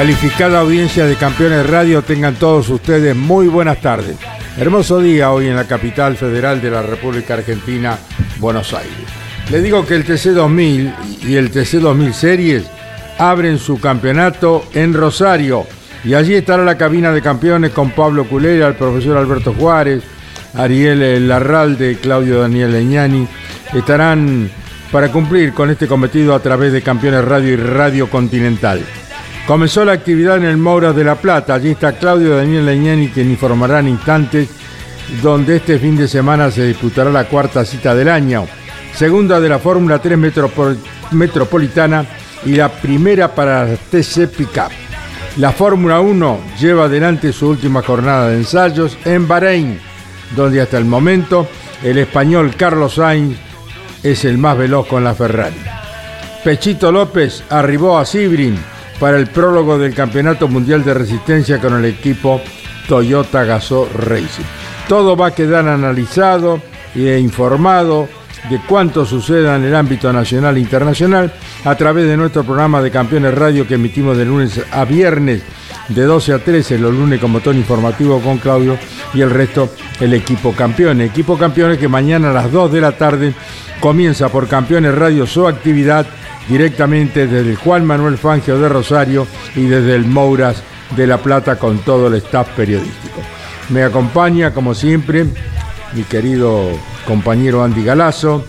[0.00, 4.16] Calificada audiencia de Campeones Radio, tengan todos ustedes muy buenas tardes.
[4.56, 7.98] Hermoso día hoy en la capital federal de la República Argentina,
[8.38, 8.96] Buenos Aires.
[9.50, 12.64] Le digo que el TC2000 y el TC2000 Series
[13.18, 15.66] abren su campeonato en Rosario
[16.02, 20.02] y allí estará la cabina de campeones con Pablo Culera, el profesor Alberto Juárez,
[20.54, 23.28] Ariel Larralde, Claudio Daniel Leñani.
[23.74, 24.50] Estarán
[24.90, 28.82] para cumplir con este cometido a través de Campeones Radio y Radio Continental.
[29.50, 31.54] Comenzó la actividad en el Mouras de la Plata.
[31.54, 34.48] Allí está Claudio Daniel Leñani, quien informará en instantes,
[35.24, 38.46] donde este fin de semana se disputará la cuarta cita del año,
[38.94, 40.78] segunda de la Fórmula 3 Metropol
[41.10, 42.06] Metropolitana
[42.46, 44.70] y la primera para la TC Pickup.
[45.38, 49.80] La Fórmula 1 lleva adelante su última jornada de ensayos en Bahrein,
[50.36, 51.48] donde hasta el momento
[51.82, 53.36] el español Carlos Sainz
[54.04, 55.60] es el más veloz con la Ferrari.
[56.44, 58.56] Pechito López arribó a Sibrin
[59.00, 62.40] para el prólogo del Campeonato Mundial de Resistencia con el equipo
[62.86, 64.44] Toyota Gazoo Racing.
[64.86, 66.60] Todo va a quedar analizado
[66.94, 68.08] e informado
[68.50, 71.32] de cuánto suceda en el ámbito nacional e internacional
[71.64, 75.42] a través de nuestro programa de Campeones Radio que emitimos de lunes a viernes
[75.88, 78.78] de 12 a 13, los lunes con botón informativo con Claudio
[79.14, 81.10] y el resto el equipo Campeones.
[81.10, 83.34] Equipo Campeones que mañana a las 2 de la tarde
[83.80, 86.06] comienza por Campeones Radio su actividad
[86.48, 90.62] directamente desde el Juan Manuel Fangio de Rosario y desde el Mouras
[90.96, 93.20] de La Plata con todo el staff periodístico.
[93.68, 95.26] Me acompaña, como siempre,
[95.94, 96.68] mi querido
[97.06, 98.44] compañero Andy Galazo,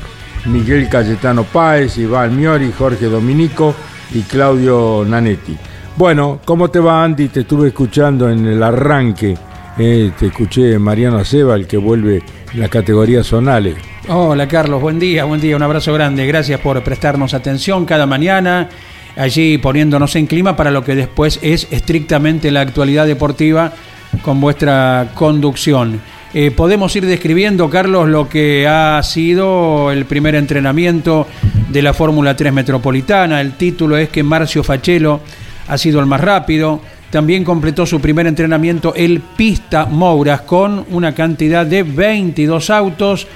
[0.46, 3.76] Miguel Cayetano Páez, Iván Miori, Jorge Dominico
[4.14, 5.58] y Claudio Nanetti.
[5.96, 7.28] Bueno, ¿cómo te va Andy?
[7.28, 9.38] Te estuve escuchando en el arranque.
[9.78, 12.22] Eh, te escuché Mariano Aceba, el que vuelve
[12.54, 13.76] la categoría zonales.
[14.08, 16.26] Hola Carlos, buen día, buen día, un abrazo grande.
[16.26, 18.70] Gracias por prestarnos atención cada mañana,
[19.16, 23.74] allí poniéndonos en clima para lo que después es estrictamente la actualidad deportiva
[24.22, 26.02] con vuestra conducción.
[26.34, 31.28] Eh, podemos ir describiendo, Carlos, lo que ha sido el primer entrenamiento
[31.70, 33.42] de la Fórmula 3 Metropolitana.
[33.42, 35.22] El título es que Marcio Fachelo
[35.68, 36.82] ha sido el más rápido.
[37.12, 43.28] También completó su primer entrenamiento el Pista Mouras con una cantidad de 22 autos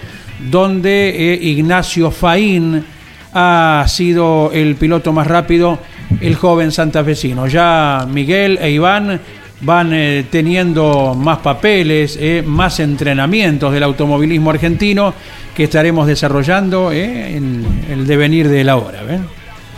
[0.50, 2.86] donde eh, Ignacio Faín
[3.34, 5.78] ha sido el piloto más rápido,
[6.22, 7.48] el joven santafesino.
[7.48, 9.20] Ya Miguel e Iván
[9.60, 15.14] van eh, teniendo más papeles, eh, más entrenamientos del automovilismo argentino
[15.54, 19.02] que estaremos desarrollando en el devenir de la hora.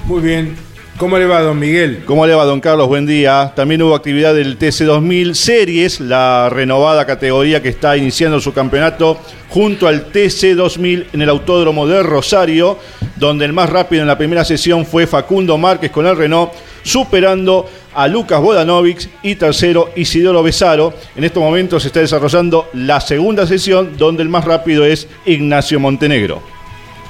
[0.06, 0.56] Muy bien,
[0.98, 2.02] ¿Cómo le va, don Miguel?
[2.06, 2.88] ¿Cómo le va, don Carlos?
[2.88, 3.54] Buen día.
[3.56, 9.20] También hubo actividad del TC2000 Series, la renovada categoría que está iniciando su campeonato
[9.50, 12.80] junto al TC2000 en el Autódromo de Rosario,
[13.16, 17.70] donde el más rápido en la primera sesión fue Facundo Márquez con el Renault, superando
[17.94, 20.96] a Lucas Bodanovic y tercero Isidoro Besaro.
[21.16, 25.80] En estos momentos se está desarrollando la segunda sesión, donde el más rápido es Ignacio
[25.80, 26.57] Montenegro.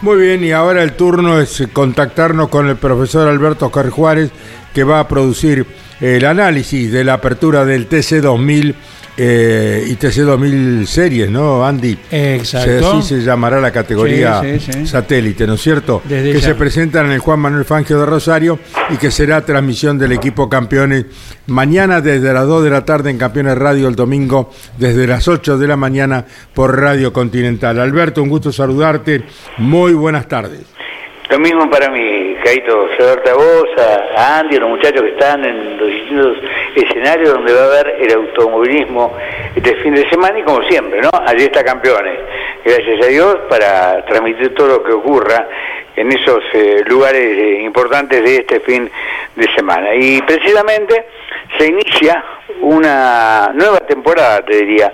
[0.01, 4.29] Muy bien, y ahora el turno es contactarnos con el profesor Alberto Oscar Juárez,
[4.71, 5.65] que va a producir
[5.99, 8.75] el análisis de la apertura del TC2000
[9.17, 11.97] eh, ITC 2000 series, ¿no, Andy?
[12.11, 12.97] Exacto.
[12.99, 14.87] Así se llamará la categoría Sí, sí, sí.
[14.87, 16.01] satélite, ¿no es cierto?
[16.05, 16.47] Desde que ya.
[16.49, 18.59] se presentan en el Juan Manuel Fangio de Rosario
[18.89, 21.05] y que será transmisión del equipo campeones
[21.47, 25.57] mañana desde las 2 de la tarde en Campeones Radio, el domingo desde las 8
[25.57, 27.79] de la mañana por Radio Continental.
[27.79, 29.23] Alberto, un gusto saludarte.
[29.57, 30.61] Muy buenas tardes.
[31.29, 32.16] Lo mismo para mí,
[32.47, 36.37] Caito, saludarte a vos, a, Andy, a los muchachos que están en los distintos
[36.75, 39.17] escenarios donde va a haber el automovilismo
[39.53, 41.09] este fin de semana y como siempre, ¿no?
[41.25, 42.17] Allí está Campeones.
[42.63, 45.45] Gracias a Dios para transmitir todo lo que ocurra
[45.93, 48.89] en esos eh, lugares eh, importantes de este fin
[49.35, 49.93] de semana.
[49.95, 51.05] Y precisamente
[51.57, 52.23] se inicia
[52.61, 54.93] una nueva temporada, te diría,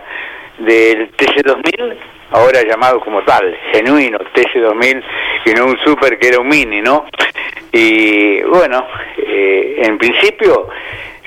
[0.58, 1.98] del TC2000,
[2.34, 5.04] ahora llamado como tal, genuino TC2000,
[5.46, 7.06] y no un super que era un mini, ¿no?
[7.72, 8.86] Y bueno,
[9.18, 10.70] eh, en principio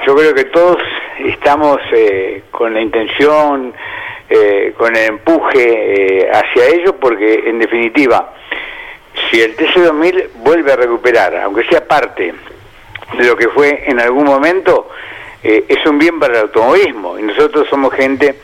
[0.07, 0.79] yo creo que todos
[1.19, 3.73] estamos eh, con la intención,
[4.29, 8.35] eh, con el empuje eh, hacia ello, porque en definitiva,
[9.31, 12.35] si el TC2000 vuelve a recuperar, aunque sea parte
[13.17, 14.91] de lo que fue en algún momento,
[15.49, 18.35] eh, es un bien para el automovilismo y nosotros somos gente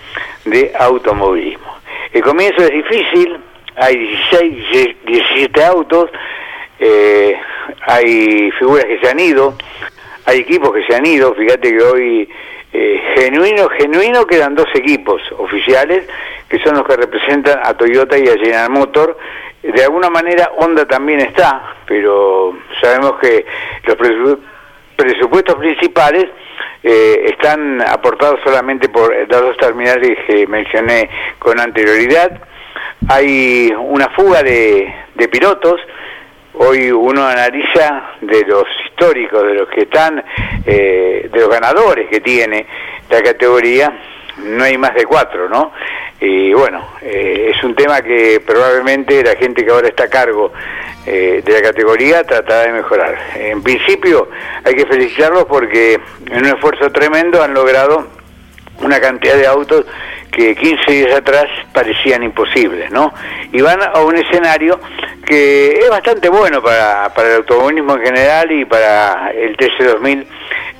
[0.44, 1.72] de automovilismo.
[2.12, 3.38] El comienzo es difícil,
[3.76, 6.10] hay 16, 17 autos,
[6.78, 7.36] eh,
[7.86, 9.54] hay figuras que se han ido,
[10.26, 12.28] hay equipos que se han ido, fíjate que hoy
[12.72, 16.06] eh, genuino, genuino quedan dos equipos oficiales
[16.48, 19.16] que son los que representan a Toyota y a General Motor.
[19.62, 23.46] De alguna manera Honda también está, pero sabemos que
[23.84, 24.38] los presu-
[25.02, 26.26] presupuestos principales
[26.82, 31.08] eh, están aportados solamente por las dos terminales que mencioné
[31.38, 32.40] con anterioridad.
[33.08, 35.80] Hay una fuga de, de pilotos.
[36.54, 40.22] Hoy uno analiza de los históricos, de los que están,
[40.66, 42.66] eh, de los ganadores que tiene
[43.10, 43.92] la categoría,
[44.38, 45.72] no hay más de cuatro, ¿no?
[46.20, 50.52] Y bueno, eh, es un tema que probablemente la gente que ahora está a cargo
[51.04, 53.18] eh, de la categoría tratará de mejorar.
[53.34, 54.28] En principio
[54.64, 55.98] hay que felicitarlos porque
[56.30, 58.06] en un esfuerzo tremendo han logrado
[58.82, 59.84] una cantidad de autos
[60.30, 63.12] que 15 días atrás parecían imposibles, ¿no?
[63.52, 64.80] Y van a un escenario
[65.26, 70.24] que es bastante bueno para, para el automovilismo en general y para el TC2000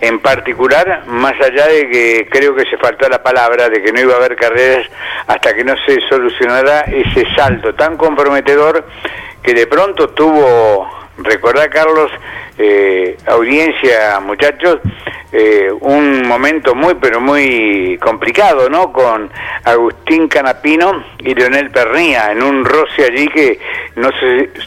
[0.03, 4.01] en particular, más allá de que creo que se faltó la palabra de que no
[4.01, 4.85] iba a haber carreras
[5.29, 8.85] hasta que no se solucionara ese salto tan comprometedor
[9.41, 12.11] que de pronto tuvo, recordá Carlos,
[12.59, 14.79] eh, audiencia, muchachos,
[15.33, 18.93] eh, un momento muy pero muy complicado, ¿no?
[18.93, 19.31] Con
[19.65, 23.59] Agustín Canapino y Leonel Pernía en un roce allí que
[23.97, 24.11] no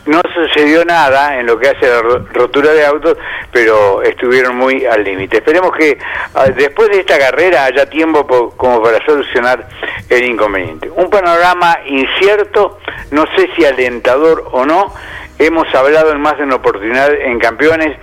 [0.08, 3.16] no sucedió nada en lo que hace la ro- rotura de autos,
[3.52, 5.38] pero estuvieron muy al límite.
[5.38, 6.00] Esperemos que
[6.34, 9.68] ah, después de esta carrera haya tiempo po- como para solucionar
[10.10, 10.90] el inconveniente.
[10.90, 12.80] Un panorama incierto,
[13.12, 14.92] no sé si alentador o no.
[15.38, 17.98] Hemos hablado en más de una oportunidad en campeones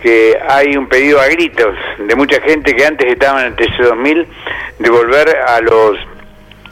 [0.00, 4.26] que hay un pedido a gritos de mucha gente que antes estaba en el TC2000
[4.80, 5.96] de volver a los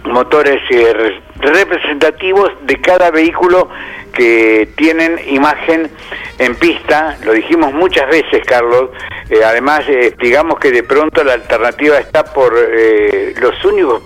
[0.04, 1.20] motores eh, re-
[1.52, 3.68] representativos de cada vehículo
[4.12, 5.88] que tienen imagen
[6.38, 8.90] en pista, lo dijimos muchas veces, Carlos,
[9.28, 14.02] eh, además eh, explicamos que de pronto la alternativa está por eh, los únicos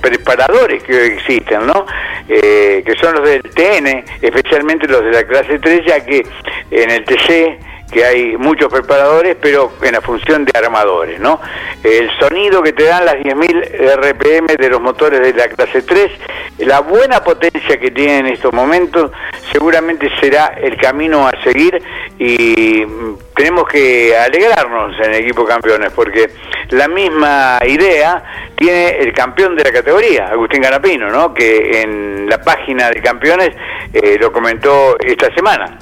[0.00, 1.86] preparadores que existen, ¿no?
[2.28, 6.26] Eh, que son los del TN, especialmente los de la clase 3, ya que
[6.70, 7.58] en el TC
[7.90, 11.40] que hay muchos preparadores, pero en la función de armadores, ¿no?
[11.82, 16.10] El sonido que te dan las 10.000 RPM de los motores de la clase 3,
[16.58, 19.12] la buena potencia que tienen en estos momentos,
[19.52, 21.80] seguramente será el camino a seguir
[22.18, 26.30] y mm, tenemos que alegrarnos en el equipo campeones, porque
[26.70, 28.22] la misma idea
[28.56, 31.32] tiene el campeón de la categoría, Agustín Canapino, ¿no?
[31.32, 33.50] Que en la página de campeones
[33.92, 35.78] eh, lo comentó esta semana.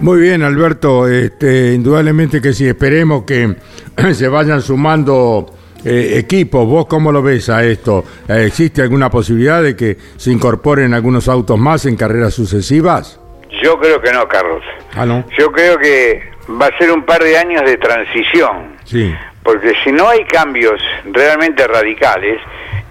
[0.00, 1.08] Muy bien, Alberto.
[1.08, 2.68] Este, indudablemente que sí.
[2.68, 3.54] Esperemos que
[4.14, 5.46] se vayan sumando
[5.84, 6.66] eh, equipos.
[6.66, 8.04] ¿Vos cómo lo ves a esto?
[8.28, 13.18] Eh, ¿Existe alguna posibilidad de que se incorporen algunos autos más en carreras sucesivas?
[13.62, 14.62] Yo creo que no, Carlos.
[14.94, 15.24] Ah, no.
[15.38, 16.22] Yo creo que
[16.60, 19.14] va a ser un par de años de transición, Sí.
[19.42, 22.38] porque si no hay cambios realmente radicales,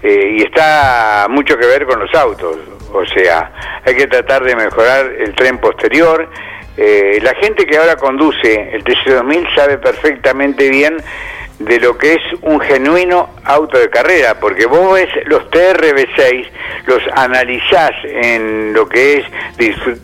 [0.02, 2.58] eh, y está mucho que ver con los autos,
[2.92, 3.52] o sea,
[3.84, 6.28] hay que tratar de mejorar el tren posterior.
[6.76, 10.96] Eh, la gente que ahora conduce el TC2000 sabe perfectamente bien
[11.58, 16.46] de lo que es un genuino auto de carrera, porque vos ves los TRB6,
[16.86, 19.26] los analizás en lo que es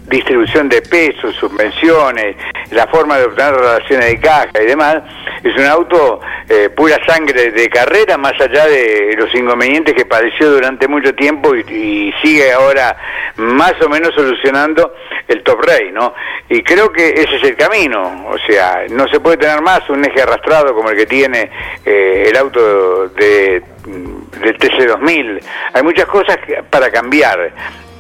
[0.09, 2.37] distribución de pesos, subvenciones,
[2.71, 5.03] la forma de obtener relaciones de caja y demás,
[5.43, 10.51] es un auto eh, pura sangre de carrera, más allá de los inconvenientes que padeció
[10.51, 12.97] durante mucho tiempo y, y sigue ahora
[13.37, 14.95] más o menos solucionando
[15.29, 16.15] el top rey, ¿no?
[16.49, 20.05] Y creo que ese es el camino, o sea, no se puede tener más un
[20.05, 21.42] eje arrastrado como el que tiene
[21.85, 25.43] eh, el auto de, del TC2000.
[25.73, 26.37] Hay muchas cosas
[26.71, 27.53] para cambiar.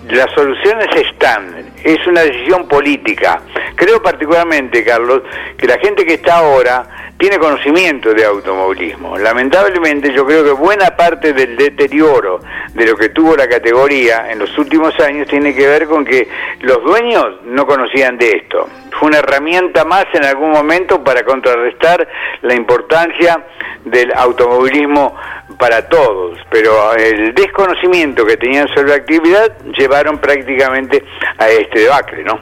[0.08, 3.40] Las soluciones están, es una decisión política.
[3.76, 5.22] Creo particularmente, Carlos,
[5.56, 6.86] que la gente que está ahora
[7.18, 9.16] tiene conocimiento de automovilismo.
[9.16, 12.40] Lamentablemente yo creo que buena parte del deterioro
[12.74, 16.28] de lo que tuvo la categoría en los últimos años tiene que ver con que
[16.62, 18.68] los dueños no conocían de esto.
[18.98, 22.08] Fue una herramienta más en algún momento para contrarrestar
[22.42, 23.46] la importancia
[23.84, 25.14] del automovilismo
[25.58, 31.02] para todos, pero el desconocimiento que tenían sobre la actividad llevaron prácticamente
[31.38, 32.38] a este debacle, ¿no?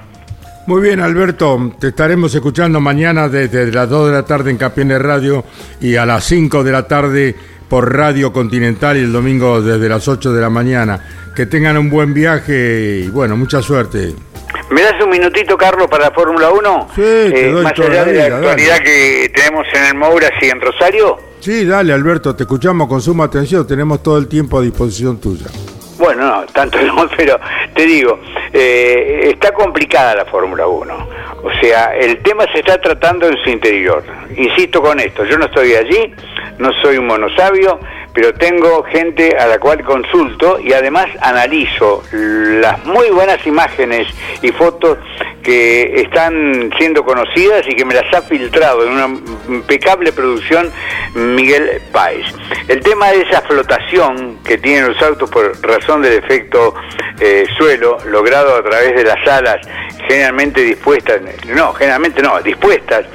[0.66, 5.02] Muy bien, Alberto, te estaremos escuchando mañana desde las 2 de la tarde en Campeones
[5.02, 5.44] Radio
[5.80, 7.34] y a las 5 de la tarde
[7.68, 11.00] por Radio Continental y el domingo desde las 8 de la mañana.
[11.34, 14.12] Que tengan un buen viaje y bueno, mucha suerte.
[14.70, 16.88] ¿Me das un minutito, Carlos, para la Fórmula 1?
[16.94, 18.84] Sí, te eh, doy Más allá la de la vida, actualidad dale.
[18.84, 21.29] que tenemos en el Mouras y en Rosario.
[21.40, 25.46] Sí, dale, Alberto, te escuchamos con suma atención, tenemos todo el tiempo a disposición tuya.
[25.98, 27.38] Bueno, no, tanto no, pero
[27.74, 28.18] te digo,
[28.52, 31.08] eh, está complicada la Fórmula 1.
[31.42, 34.04] O sea, el tema se está tratando en su interior.
[34.36, 36.12] Insisto con esto, yo no estoy allí,
[36.58, 37.80] no soy un monosabio,
[38.12, 44.06] pero tengo gente a la cual consulto y además analizo las muy buenas imágenes
[44.42, 44.98] y fotos
[45.42, 49.06] que están siendo conocidas y que me las ha filtrado en una
[49.48, 50.70] impecable producción
[51.14, 52.26] Miguel Páez.
[52.68, 56.74] El tema de esa flotación que tienen los autos por razón del efecto
[57.20, 59.60] eh, suelo, logrado a través de las alas
[60.08, 63.06] generalmente dispuestas, no, generalmente no, dispuestas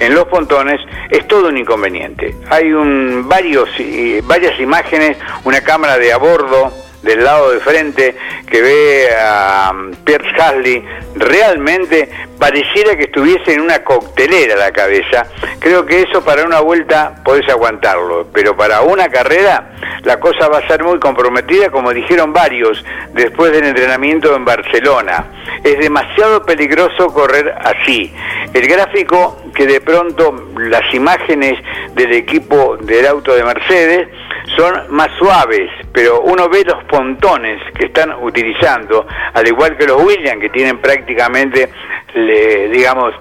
[0.00, 2.34] en los pontones, es todo un inconveniente.
[2.50, 8.14] Hay un, varios, eh, varias imágenes, una cámara de a bordo del lado de frente
[8.48, 10.84] que ve a um, Pierce Hasley
[11.16, 15.26] realmente pareciera que estuviese en una coctelera la cabeza.
[15.58, 20.58] Creo que eso para una vuelta podés aguantarlo, pero para una carrera la cosa va
[20.58, 25.26] a ser muy comprometida, como dijeron varios después del entrenamiento en Barcelona.
[25.64, 28.12] Es demasiado peligroso correr así.
[28.54, 31.58] El gráfico que de pronto las imágenes
[31.94, 34.08] del equipo del auto de Mercedes
[34.56, 40.02] son más suaves, pero uno ve los pontones que están utilizando, al igual que los
[40.02, 41.68] Williams, que tienen prácticamente,
[42.14, 43.14] le- digamos,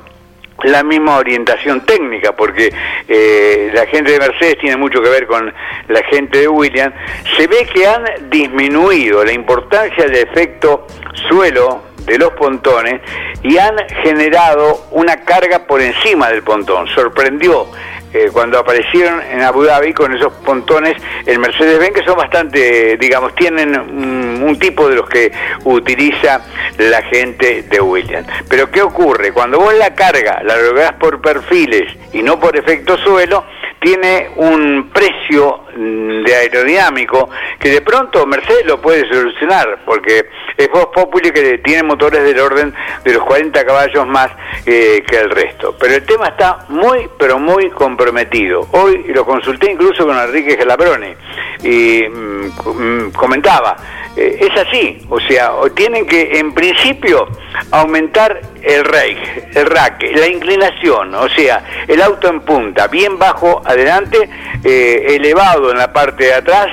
[0.63, 2.74] la misma orientación técnica, porque
[3.07, 5.53] eh, la gente de Mercedes tiene mucho que ver con
[5.88, 6.96] la gente de Williams,
[7.38, 10.88] se ve que han disminuido la importancia del efecto
[11.29, 13.01] suelo de los pontones
[13.43, 16.88] y han generado una carga por encima del pontón.
[16.88, 17.67] Sorprendió
[18.13, 20.95] eh, cuando aparecieron en Abu Dhabi con esos pontones
[21.25, 25.31] el Mercedes-Benz que son bastante, digamos, tienen un, un tipo de los que
[25.65, 26.41] utiliza
[26.77, 28.27] la gente de Williams.
[28.49, 29.31] Pero ¿qué ocurre?
[29.31, 33.43] Cuando vos la carga la lográs por perfiles y no por efecto suelo,
[33.79, 37.29] tiene un precio mm, de aerodinámico
[37.60, 40.25] que de pronto Mercedes lo puede solucionar porque
[40.57, 44.29] es Vox Populi que tiene motores del orden de los 40 caballos más
[44.65, 45.75] eh, que el resto.
[45.79, 48.67] Pero el tema está muy, pero muy comprometido.
[48.72, 51.15] Hoy lo consulté incluso con Enrique Gelabrone
[51.63, 53.75] mm, mm, comentaba,
[54.15, 57.27] eh, es así, o sea, tienen que en principio
[57.71, 63.61] aumentar el rake, el rack, la inclinación, o sea, el auto en punta, bien bajo
[63.63, 64.29] adelante,
[64.63, 66.67] eh, elevado en la parte de atrás,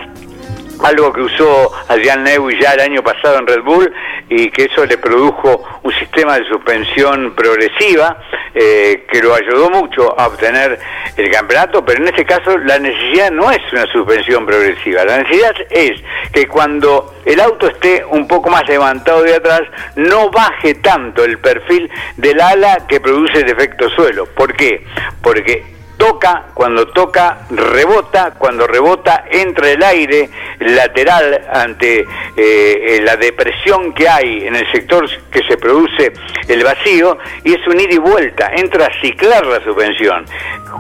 [0.82, 3.92] algo que usó Adrián Newey ya el año pasado en Red Bull
[4.28, 8.18] y que eso le produjo un sistema de suspensión progresiva
[8.54, 10.78] eh, que lo ayudó mucho a obtener
[11.16, 15.54] el campeonato, pero en este caso la necesidad no es una suspensión progresiva, la necesidad
[15.70, 15.92] es
[16.32, 19.62] que cuando el auto esté un poco más levantado de atrás
[19.96, 24.26] no baje tanto el perfil del ala que produce el efecto suelo.
[24.26, 24.84] ¿Por qué?
[25.22, 25.73] Porque
[26.04, 30.28] toca, cuando toca, rebota, cuando rebota, entra el aire
[30.61, 32.04] lateral ante
[32.37, 36.12] eh, la depresión que hay en el sector que se produce
[36.49, 40.26] el vacío y es un ida y vuelta, entra a ciclar la suspensión.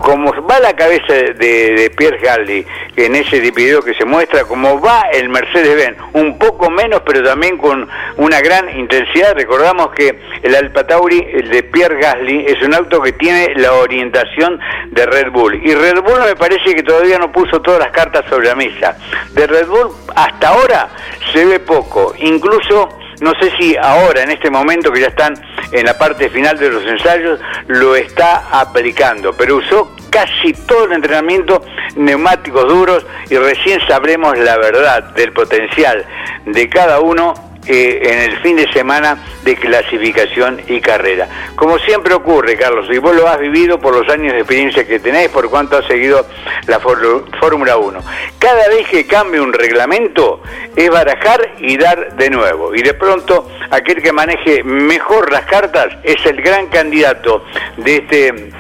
[0.02, 2.66] Como va la cabeza de, Pierre Galdi
[2.96, 7.56] en ese video que se muestra, como va el Mercedes-Benz, un poco menos, pero también
[7.56, 9.34] con una gran intensidad.
[9.34, 13.72] Recordamos que el Alfa Tauri, el de Pierre Gasly, es un auto que tiene la
[13.74, 14.58] orientación
[14.90, 15.54] de Red Bull.
[15.64, 18.96] Y Red Bull me parece que todavía no puso todas las cartas sobre la mesa.
[19.32, 20.88] De Red Bull hasta ahora
[21.32, 22.14] se ve poco.
[22.18, 22.88] Incluso
[23.20, 25.34] no sé si ahora, en este momento que ya están
[25.70, 30.92] en la parte final de los ensayos, lo está aplicando, pero usó casi todo el
[30.92, 31.62] entrenamiento
[31.94, 36.04] neumáticos duros y recién sabremos la verdad del potencial
[36.44, 37.34] de cada uno
[37.66, 41.28] eh, en el fin de semana de clasificación y carrera.
[41.56, 44.98] Como siempre ocurre, Carlos, y vos lo has vivido por los años de experiencia que
[45.00, 46.26] tenés, por cuánto has seguido
[46.66, 48.00] la Fórmula 1.
[48.38, 50.42] Cada vez que cambia un reglamento
[50.76, 52.74] es barajar y dar de nuevo.
[52.74, 57.44] Y de pronto aquel que maneje mejor las cartas es el gran candidato
[57.76, 58.50] de este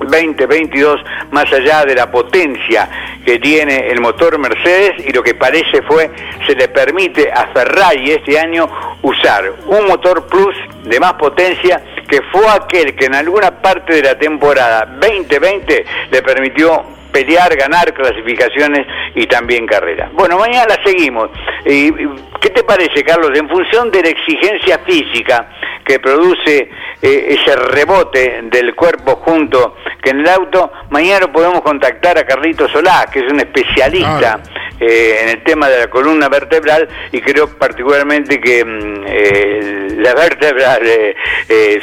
[0.00, 2.88] 2022 más allá de la potencia
[3.24, 6.10] que tiene el motor Mercedes y lo que parece fue
[6.46, 8.68] se le permite a Ferrari este año
[9.02, 14.02] usar un motor plus de más potencia que fue aquel que en alguna parte de
[14.02, 16.84] la temporada 2020 le permitió
[17.14, 20.12] pelear, ganar clasificaciones y también carreras.
[20.12, 21.30] Bueno, mañana seguimos.
[21.64, 23.30] ¿Qué te parece, Carlos?
[23.38, 25.48] En función de la exigencia física
[25.84, 26.70] que produce
[27.02, 32.68] eh, ese rebote del cuerpo junto que en el auto, mañana podemos contactar a Carlito
[32.68, 34.40] Solá, que es un especialista
[34.80, 40.14] eh, en el tema de la columna vertebral y creo particularmente que mm, eh, la
[40.14, 40.78] vértebra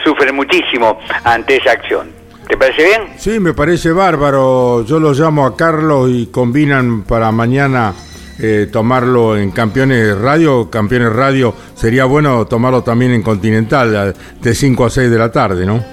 [0.03, 2.11] sufre muchísimo ante esa acción.
[2.47, 3.01] ¿Te parece bien?
[3.17, 4.83] Sí, me parece bárbaro.
[4.85, 7.93] Yo lo llamo a Carlos y combinan para mañana
[8.39, 10.69] eh, tomarlo en Campeones Radio.
[10.69, 15.65] Campeones Radio sería bueno tomarlo también en Continental de 5 a 6 de la tarde,
[15.65, 15.83] ¿no?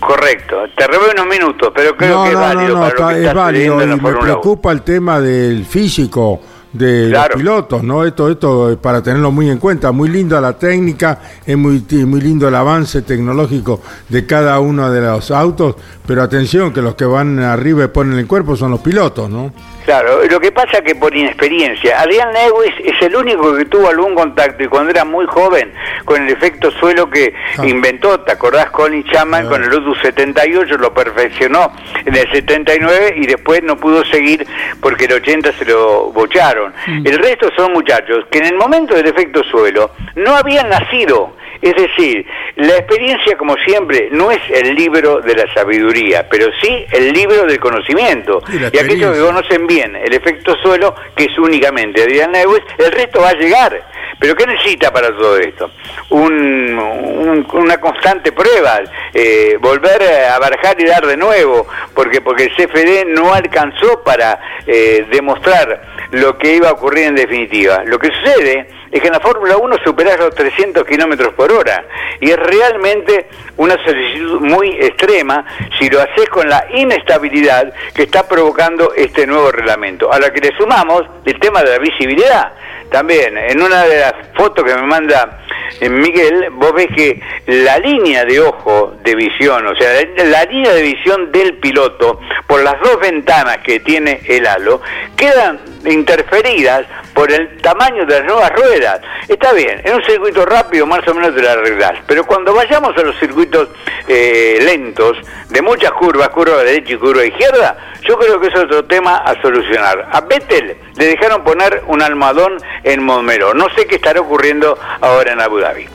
[0.00, 0.56] Correcto.
[0.76, 2.74] Te robé unos minutos, pero creo que es válido.
[2.74, 6.40] No, no, es válido y me preocupa el tema del físico
[6.72, 8.04] de los pilotos, ¿no?
[8.04, 9.92] Esto, esto para tenerlo muy en cuenta.
[9.92, 15.00] Muy linda la técnica, es muy, muy lindo el avance tecnológico de cada uno de
[15.00, 18.80] los autos, pero atención que los que van arriba y ponen el cuerpo son los
[18.80, 19.52] pilotos, ¿no?
[19.84, 23.88] Claro, lo que pasa es que por inexperiencia, Adrián Lewis es el único que tuvo
[23.88, 25.72] algún contacto y cuando era muy joven
[26.04, 27.66] con el efecto suelo que ah.
[27.66, 28.70] inventó, ¿te acordás?
[28.70, 31.72] Colin Chapman con el Lotus 78 lo perfeccionó
[32.04, 34.46] en el 79 y después no pudo seguir
[34.80, 36.72] porque el 80 se lo bocharon.
[36.86, 37.06] Mm.
[37.06, 41.76] El resto son muchachos que en el momento del efecto suelo no habían nacido es
[41.76, 42.26] decir,
[42.56, 47.46] la experiencia, como siempre, no es el libro de la sabiduría, pero sí el libro
[47.46, 48.42] del conocimiento.
[48.52, 53.20] Y, aquellos que conocen bien el efecto suelo, que es únicamente Adrián Lewis, el resto
[53.20, 53.80] va a llegar.
[54.22, 55.68] ¿Pero qué necesita para todo esto?
[56.10, 58.80] una constante prueba,
[59.12, 64.38] eh, volver a barajar y dar de nuevo, porque, porque el CFD no alcanzó para
[64.66, 65.82] eh, demostrar
[66.12, 67.82] lo que iba a ocurrir en definitiva.
[67.84, 71.84] Lo que sucede es que en la Fórmula 1 superás los 300 kilómetros por hora
[72.20, 75.44] y es realmente una solicitud muy extrema
[75.78, 80.12] si lo haces con la inestabilidad que está provocando este nuevo reglamento.
[80.12, 82.52] A la que le sumamos el tema de la visibilidad.
[82.92, 85.41] También, en una de las fotos que me manda
[85.80, 89.90] Miguel, vos ves que la línea de ojo de visión, o sea,
[90.24, 94.80] la línea de visión del piloto, por las dos ventanas que tiene el halo,
[95.16, 99.00] quedan interferidas por el tamaño de las nuevas ruedas.
[99.28, 102.96] Está bien, en un circuito rápido más o menos te la arreglás, pero cuando vayamos
[102.96, 103.68] a los circuitos
[104.08, 105.16] eh, lentos,
[105.52, 107.76] de muchas curvas, curva derecha y curva izquierda,
[108.08, 110.08] yo creo que es otro tema a solucionar.
[110.10, 113.54] A Vettel le dejaron poner un almohadón en Momero.
[113.54, 115.86] No sé qué estará ocurriendo ahora en Abu Dhabi.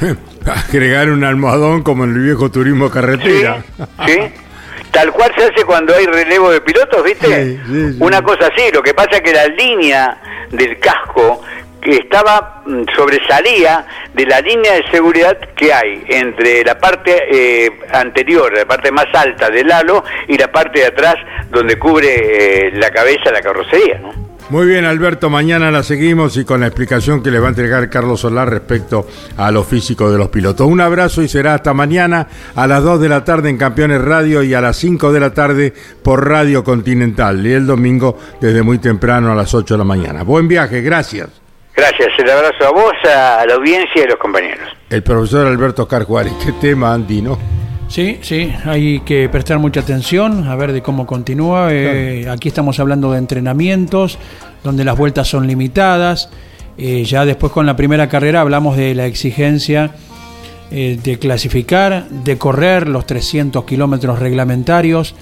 [0.68, 3.62] Agregar un almohadón como en el viejo turismo carretera.
[4.06, 4.18] ¿Sí?
[4.90, 7.60] Tal cual se hace cuando hay relevo de pilotos, ¿viste?
[8.00, 10.20] Una cosa así, lo que pasa es que la línea
[10.50, 11.42] del casco
[11.80, 17.70] que estaba mm, sobresalía de la línea de seguridad que hay entre la parte eh,
[17.92, 21.16] anterior, la parte más alta del halo y la parte de atrás
[21.50, 24.27] donde cubre eh, la cabeza la carrocería, ¿no?
[24.50, 27.90] Muy bien, Alberto, mañana la seguimos y con la explicación que le va a entregar
[27.90, 29.06] Carlos Solar respecto
[29.36, 30.66] a lo físico de los pilotos.
[30.66, 34.42] Un abrazo y será hasta mañana a las 2 de la tarde en Campeones Radio
[34.42, 38.78] y a las 5 de la tarde por Radio Continental y el domingo desde muy
[38.78, 40.22] temprano a las 8 de la mañana.
[40.22, 41.28] Buen viaje, gracias.
[41.76, 44.66] Gracias, el abrazo a vos, a la audiencia y a los compañeros.
[44.88, 47.38] El profesor Alberto Carjuárez, qué tema, Andy, ¿no?
[47.88, 51.68] Sí, sí, hay que prestar mucha atención a ver de cómo continúa.
[51.72, 54.18] Eh, aquí estamos hablando de entrenamientos,
[54.62, 56.28] donde las vueltas son limitadas.
[56.76, 59.92] Eh, ya después con la primera carrera hablamos de la exigencia
[60.70, 65.14] eh, de clasificar, de correr los 300 kilómetros reglamentarios.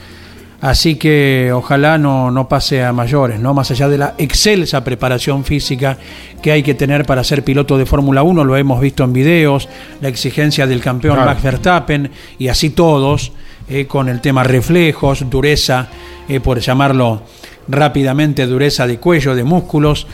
[0.61, 3.53] Así que ojalá no, no, pase a mayores, ¿no?
[3.53, 5.99] Más allá de la excelsa preparación física
[6.41, 9.69] que hay que tener para ser piloto de Fórmula 1, lo hemos visto en videos,
[10.01, 13.33] la exigencia del campeón Max Verstappen y así todos.
[13.69, 15.89] eh, con el tema reflejos, dureza,
[16.29, 17.23] eh, por llamarlo
[17.69, 20.07] rápidamente, dureza de cuello, de músculos.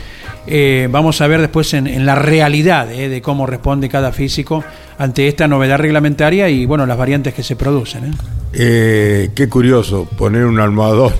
[0.45, 4.63] Eh, vamos a ver después en, en la realidad de cómo responde cada físico
[4.97, 8.15] ante esta novedad reglamentaria y bueno, las variantes que se producen.
[8.51, 11.13] qué curioso poner un almohadón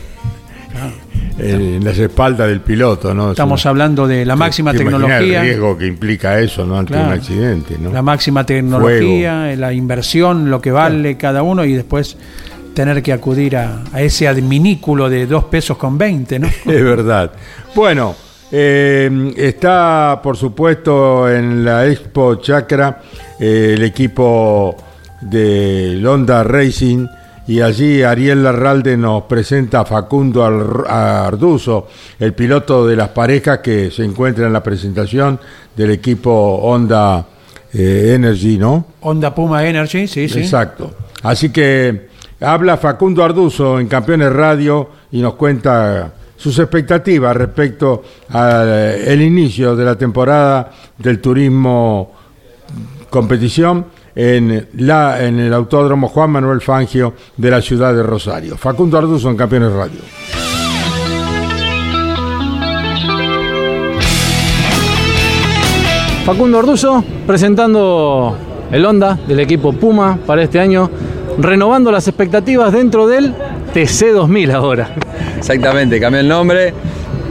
[1.38, 3.32] en las espaldas del piloto, ¿no?
[3.32, 5.42] Estamos hablando de la máxima tecnología.
[5.42, 6.78] El riesgo que implica eso, ¿no?
[6.78, 7.92] Ante un accidente, ¿no?
[7.92, 12.18] La máxima tecnología, la inversión, lo que vale cada uno y después
[12.74, 16.48] tener que acudir a, ese adminículo de dos pesos con 20, ¿no?
[16.66, 17.32] Es verdad.
[17.76, 18.16] Bueno,
[18.52, 23.02] eh, está por supuesto en la Expo Chacra
[23.40, 24.76] eh, el equipo
[25.22, 27.08] de Honda Racing
[27.48, 31.88] y allí Ariel Larralde nos presenta a Facundo Arduzo,
[32.20, 35.40] el piloto de las parejas que se encuentra en la presentación
[35.76, 37.26] del equipo Honda
[37.74, 38.86] eh, Energy, ¿no?
[39.02, 40.40] Honda Puma Energy, sí, sí.
[40.40, 40.94] Exacto.
[41.24, 42.13] Así que
[42.44, 49.86] habla Facundo Arduzo en Campeones Radio y nos cuenta sus expectativas respecto al inicio de
[49.86, 52.12] la temporada del turismo
[53.10, 58.58] competición en, la, en el Autódromo Juan Manuel Fangio de la ciudad de Rosario.
[58.58, 60.00] Facundo Arduzo en Campeones Radio.
[66.26, 68.38] Facundo Arduzo presentando
[68.72, 70.90] el Honda del equipo Puma para este año,
[71.38, 73.34] renovando las expectativas dentro del
[73.74, 74.90] TC2000 ahora.
[75.38, 76.74] Exactamente, cambié el nombre,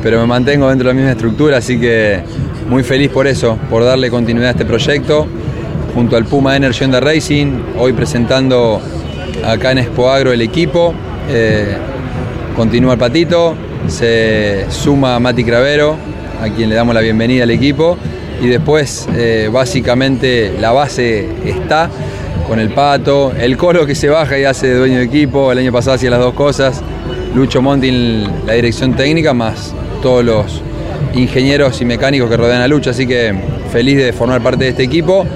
[0.02, 2.20] pero me mantengo dentro de la misma estructura, así que
[2.68, 5.26] muy feliz por eso, por darle continuidad a este proyecto
[5.94, 8.80] junto al Puma Energy Honda Racing, hoy presentando
[9.44, 10.94] acá en Expo Agro el equipo.
[11.28, 11.76] Eh,
[12.56, 13.54] continúa el patito,
[13.88, 15.96] se suma Mati Cravero,
[16.40, 17.96] a quien le damos la bienvenida al equipo.
[18.40, 21.88] Y después, eh, básicamente, la base está
[22.46, 25.52] con el pato, el coro que se baja y hace dueño de equipo.
[25.52, 26.82] El año pasado hacía las dos cosas.
[27.34, 30.62] Lucho Monti en la dirección técnica, más todos los
[31.14, 32.90] ingenieros y mecánicos que rodean a Lucho.
[32.90, 33.34] Así que
[33.70, 35.26] feliz de formar parte de este equipo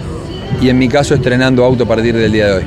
[0.60, 2.64] y en mi caso estrenando auto a partir del día de hoy.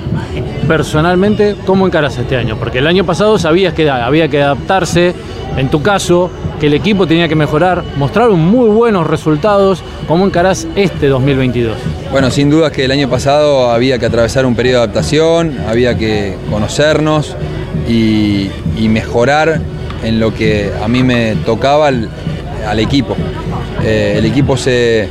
[0.69, 2.55] Personalmente, ¿cómo encaras este año?
[2.55, 5.15] Porque el año pasado sabías que había que adaptarse,
[5.57, 6.29] en tu caso,
[6.59, 9.81] que el equipo tenía que mejorar, mostraron muy buenos resultados.
[10.07, 11.75] ¿Cómo encarás este 2022?
[12.11, 15.97] Bueno, sin duda que el año pasado había que atravesar un periodo de adaptación, había
[15.97, 17.35] que conocernos
[17.87, 19.59] y, mejorar
[20.03, 22.09] en lo que a mí me tocaba al,
[22.77, 23.17] equipo.
[23.83, 25.09] Eh, el equipo se,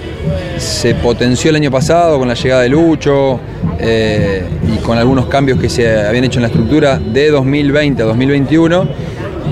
[0.58, 3.40] se potenció el año pasado con la llegada de Lucho
[3.78, 4.42] eh,
[4.74, 8.88] y con algunos cambios que se habían hecho en la estructura de 2020 a 2021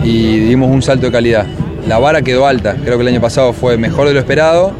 [0.05, 1.47] y dimos un salto de calidad.
[1.87, 4.73] La vara quedó alta, creo que el año pasado fue mejor de lo esperado,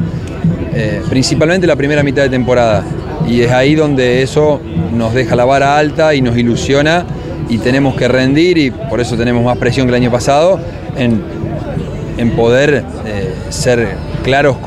[0.73, 2.83] eh, principalmente la primera mitad de temporada.
[3.27, 4.61] Y es ahí donde eso
[4.93, 7.05] nos deja la vara alta y nos ilusiona
[7.49, 10.59] y tenemos que rendir y por eso tenemos más presión que el año pasado
[10.97, 11.21] en,
[12.35, 13.16] poder eh,
[13.49, 14.57] ser claros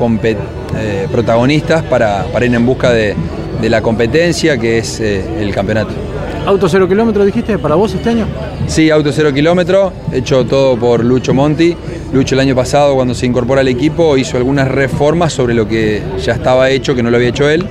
[0.75, 3.15] eh, protagonistas para, ir en busca de,
[3.61, 5.91] la competencia que es eh, el campeonato.
[6.45, 8.25] ¿Auto cero kilómetro dijiste para vos este año?
[8.65, 11.75] Sí, auto cero kilómetro, hecho todo por Lucho Monti.
[12.11, 16.01] Lucho el año pasado cuando se incorpora al equipo hizo algunas reformas sobre lo que
[16.23, 17.65] ya estaba hecho, que no lo había hecho él.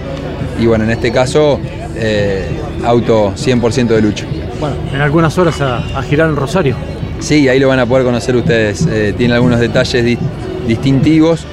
[0.60, 1.58] Y bueno, en este caso,
[1.96, 2.44] eh,
[2.84, 4.26] auto 100% de Lucho.
[4.60, 6.76] Bueno, en algunas horas a, girar en Rosario.
[7.18, 8.86] Sí, ahí lo van a poder conocer ustedes.
[9.16, 10.04] tiene algunos detalles
[10.66, 11.46] distintivos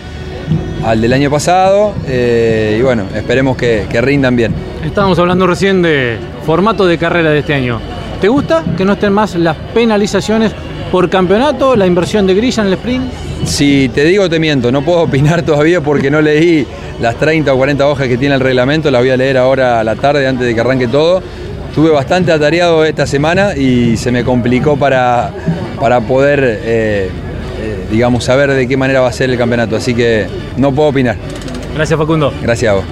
[0.85, 4.53] al del año pasado eh, y bueno, esperemos que, rindan bien.
[4.85, 7.79] Estábamos hablando recién de formato de carrera de este año.
[8.21, 10.53] ¿Te gusta que no estén más las penalizaciones
[10.91, 13.05] por campeonato, la inversión de grilla en el sprint?
[13.45, 16.65] Si te digo te miento, no puedo opinar todavía porque no leí
[16.99, 19.83] las 30 o 40 hojas que tiene el reglamento, las voy a leer ahora a
[19.83, 21.21] la tarde antes de que arranque todo.
[21.69, 25.31] Estuve bastante atareado esta semana y se me complicó para,
[25.79, 27.09] para poder eh,
[27.89, 29.75] digamos, saber de qué manera va a ser el campeonato.
[29.75, 31.15] Así que no puedo opinar.
[31.73, 32.33] Gracias, Facundo.
[32.41, 32.85] Gracias a vos.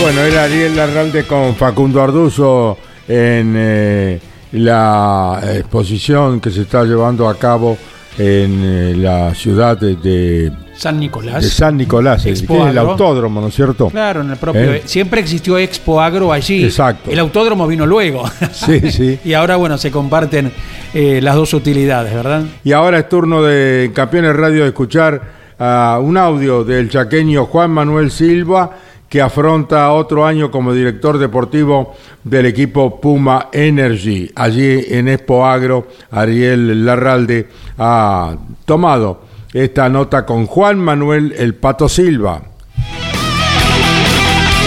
[0.00, 2.76] Bueno, era Ariel Larralde con Facundo Arduzo
[3.06, 4.20] en eh,
[4.52, 7.78] la exposición que se está llevando a cabo
[8.18, 11.42] en eh, la ciudad de, San Nicolás.
[11.42, 13.88] De San Nicolás, el, el autódromo, ¿no es cierto?
[13.88, 14.74] Claro, en el propio.
[14.74, 14.82] ¿Eh?
[14.84, 16.64] Siempre existió Expo Agro allí.
[16.64, 17.10] Exacto.
[17.10, 18.24] El autódromo vino luego.
[18.52, 19.18] Sí, sí.
[19.24, 20.52] y ahora, bueno, se comparten
[20.92, 22.44] eh, las dos utilidades, ¿verdad?
[22.64, 25.22] Y ahora es turno de Campeones Radio de escuchar
[25.58, 28.70] uh, un audio del chaqueño Juan Manuel Silva
[29.08, 34.28] que afronta otro año como director deportivo del equipo Puma Energy.
[34.34, 37.46] Allí en Expo Agro, Ariel Larralde
[37.78, 38.34] ha
[38.64, 42.42] tomado esta nota con Juan Manuel El Pato Silva.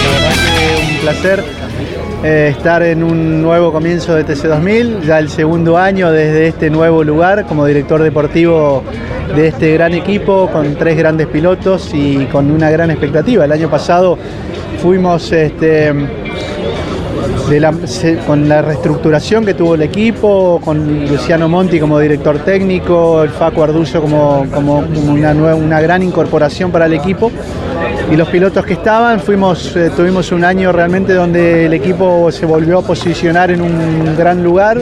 [0.04, 1.44] La verdad que un placer
[2.24, 7.04] eh, estar en un nuevo comienzo de TC2000, ya el segundo año desde este nuevo
[7.04, 8.82] lugar como director deportivo
[9.36, 13.44] de este gran equipo con tres grandes pilotos y con una gran expectativa.
[13.44, 14.18] El año pasado
[14.82, 15.94] fuimos este,
[18.26, 23.64] con la reestructuración que tuvo el equipo, con Luciano Monti como director técnico, el Faco
[23.64, 27.32] Arduzo como, una, gran incorporación para el equipo
[28.12, 32.80] y los pilotos que estaban, eh, tuvimos un año realmente donde el equipo se volvió
[32.80, 34.82] a posicionar en un gran lugar.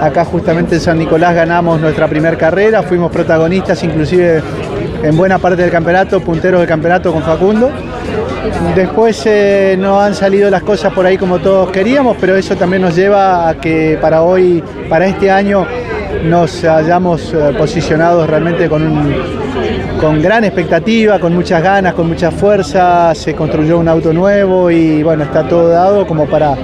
[0.00, 4.42] Acá justamente en San Nicolás ganamos nuestra primera carrera, fuimos protagonistas inclusive
[5.04, 7.70] en buena parte del campeonato, punteros del campeonato con Facundo.
[8.74, 12.82] Después eh, no han salido las cosas por ahí como todos queríamos, pero eso también
[12.82, 15.66] nos lleva a que para hoy, para este año,
[16.24, 19.14] nos hayamos eh, posicionado realmente con,
[20.00, 23.14] con gran expectativa, con muchas ganas, con mucha fuerza.
[23.14, 26.56] Se construyó un auto nuevo y bueno, está todo dado como para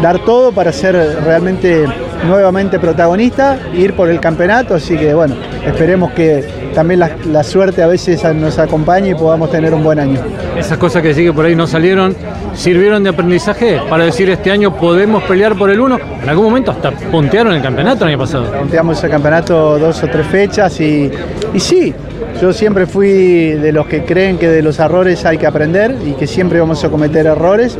[0.00, 1.84] dar todo para ser realmente
[2.26, 7.88] nuevamente protagonista, ir por el campeonato, así que bueno, esperemos que también la, suerte a
[7.88, 10.20] veces nos acompañe y podamos tener un buen año.
[10.56, 12.14] Esas cosas que sigue por ahí no salieron,
[12.54, 15.98] sirvieron de aprendizaje para decir este año podemos pelear por el uno.
[16.22, 18.52] En algún momento hasta puntearon el campeonato el año pasado.
[18.52, 21.10] Punteamos el campeonato dos o tres fechas y,
[21.52, 21.92] y sí,
[22.40, 26.12] yo siempre fui de los que creen que de los errores hay que aprender y
[26.12, 27.76] que siempre vamos a cometer errores.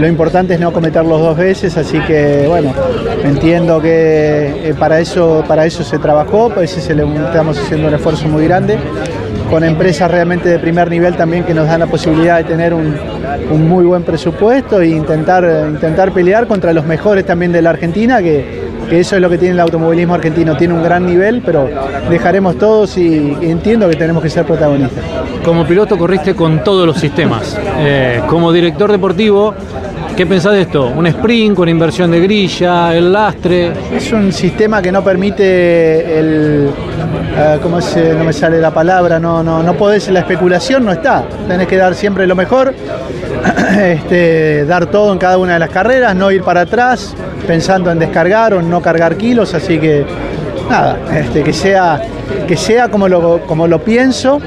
[0.00, 2.72] Lo importante es no cometerlos dos veces, así que bueno,
[3.24, 8.28] entiendo que eh, para eso, para eso se trabajó, a veces estamos haciendo un esfuerzo
[8.28, 8.78] muy grande
[9.50, 12.96] con empresas realmente de primer nivel también que nos dan la posibilidad de tener un,
[13.68, 18.61] muy buen presupuesto e intentar, intentar pelear contra los mejores también de la Argentina, que,
[18.92, 21.66] que eso es lo que tiene el automovilismo argentino, tiene un gran nivel, pero
[22.10, 25.02] dejaremos todos y entiendo que tenemos que ser protagonistas.
[25.42, 27.58] Como piloto corriste con todos los sistemas.
[27.78, 29.54] Eh, como director deportivo,
[30.14, 30.88] ¿Qué pensás de esto?
[30.88, 33.72] ¿Un sprint con inversión de grilla, el lastre?
[33.96, 36.68] Es un sistema que no permite el.
[36.68, 37.96] Uh, ¿Cómo es?
[37.96, 41.24] No me sale la palabra, no, no, no podés, la especulación no está.
[41.48, 42.74] Tenés que dar siempre lo mejor,
[43.78, 47.14] este, dar todo en cada una de las carreras, no ir para atrás
[47.46, 50.04] pensando en descargar o no cargar kilos, así que
[50.68, 52.02] nada, este, que sea,
[52.46, 54.40] que sea como, lo, como lo pienso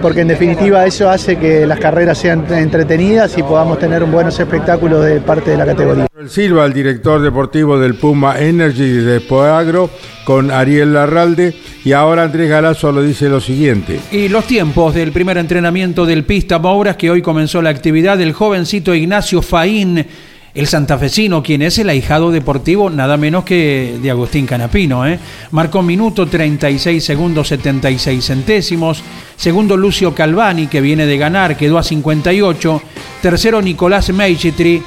[0.00, 4.38] porque en definitiva eso hace que las carreras sean entretenidas y podamos tener un buenos
[4.38, 6.06] espectáculos de parte de la categoría.
[6.26, 9.90] Silva, el director deportivo del Puma Energy de Poagro,
[10.24, 14.00] con Ariel Larralde, y ahora Andrés Galazo lo dice lo siguiente.
[14.12, 18.32] Y los tiempos del primer entrenamiento del Pista Mouras, que hoy comenzó la actividad del
[18.32, 20.06] jovencito Ignacio Faín
[20.54, 25.06] el santafesino, quien es el ahijado deportivo nada menos que de Agustín Canapino.
[25.06, 25.18] ¿eh?
[25.52, 29.02] Marcó minuto 36 segundos 76 centésimos.
[29.36, 32.82] Segundo Lucio Calvani, que viene de ganar, quedó a 58.
[33.22, 34.82] Tercero Nicolás Meichitri,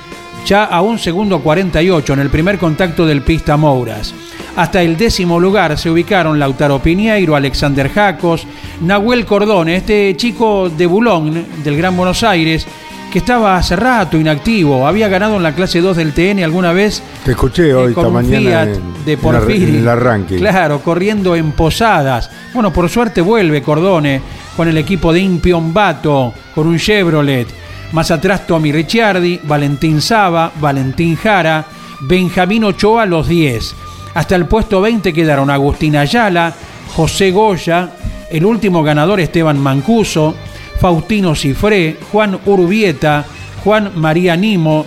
[0.45, 4.13] ya a un segundo 48 en el primer contacto del pista Mouras.
[4.56, 8.45] Hasta el décimo lugar se ubicaron Lautaro Piñeiro, Alexander Jacos,
[8.82, 12.67] Nahuel Cordón, este chico de Bulón del Gran Buenos Aires,
[13.13, 17.04] que estaba hace rato inactivo, había ganado en la clase 2 del TN alguna vez.
[17.23, 18.65] Te escuché hoy, esta mañana.
[19.06, 19.65] de Porfiri.
[19.65, 20.38] En el arranque.
[20.38, 22.32] Claro, corriendo en posadas.
[22.56, 24.19] Bueno, por suerte vuelve Cordone
[24.58, 27.47] con el equipo de Impiombato, con un Chevrolet.
[27.91, 31.65] Más atrás Tommy Ricciardi, Valentín Saba, Valentín Jara,
[31.99, 33.76] Benjamín Ochoa los 10.
[34.15, 36.52] Hasta el puesto 20 quedaron Agustín Ayala,
[36.95, 37.91] José Goya,
[38.32, 40.34] el último ganador Esteban Mancuso,
[40.84, 43.24] Faustino Cifré, Juan Urbieta,
[43.63, 44.86] Juan María Nimo,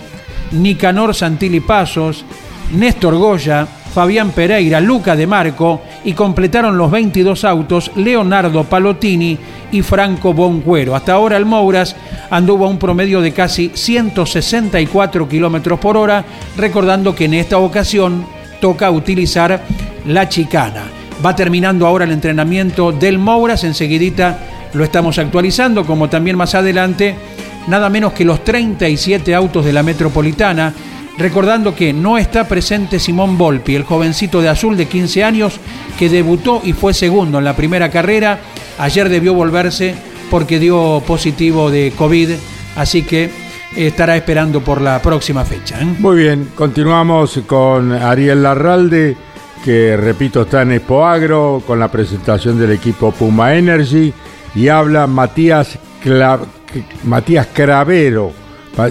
[0.51, 2.23] Nicanor Santilli Pasos,
[2.71, 9.39] Néstor Goya, Fabián Pereira, Luca de Marco y completaron los 22 autos Leonardo Palotini
[9.71, 10.95] y Franco Boncuero.
[10.95, 11.95] Hasta ahora el Mouras
[12.29, 16.23] anduvo a un promedio de casi 164 kilómetros por hora,
[16.57, 18.23] recordando que en esta ocasión
[18.61, 19.63] toca utilizar
[20.05, 20.83] la chicana.
[21.25, 27.15] Va terminando ahora el entrenamiento del Mouras, enseguidita lo estamos actualizando, como también más adelante,
[27.67, 30.73] nada menos que los 37 autos de la metropolitana,
[31.17, 35.59] recordando que no está presente Simón Volpi, el jovencito de azul de 15 años
[35.97, 38.39] que debutó y fue segundo en la primera carrera.
[38.77, 39.95] Ayer debió volverse
[40.29, 42.31] porque dio positivo de COVID,
[42.75, 43.29] así que
[43.75, 45.81] estará esperando por la próxima fecha.
[45.81, 45.85] ¿eh?
[45.99, 49.17] Muy bien, continuamos con Ariel Larralde,
[49.63, 54.13] que repito está en Expoagro, con la presentación del equipo Puma Energy
[54.55, 55.77] y habla Matías,
[57.03, 58.31] Matías Cravero.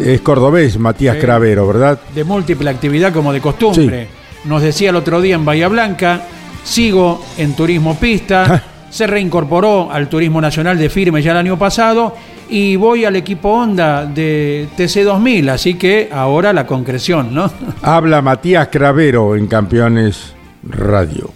[0.04, 2.00] Es cordobés Matías Cravero, ¿verdad?
[2.14, 4.08] De múltiple actividad como de costumbre.
[4.44, 6.22] Nos decía el otro día en Bahía Blanca,
[6.64, 12.14] sigo en turismo pista, se reincorporó al turismo nacional de firme ya el año pasado
[12.48, 17.50] y voy al equipo Honda de TC2000, así que ahora la concreción, ¿no?
[17.82, 21.30] Habla Matías Cravero en Campeones Radio.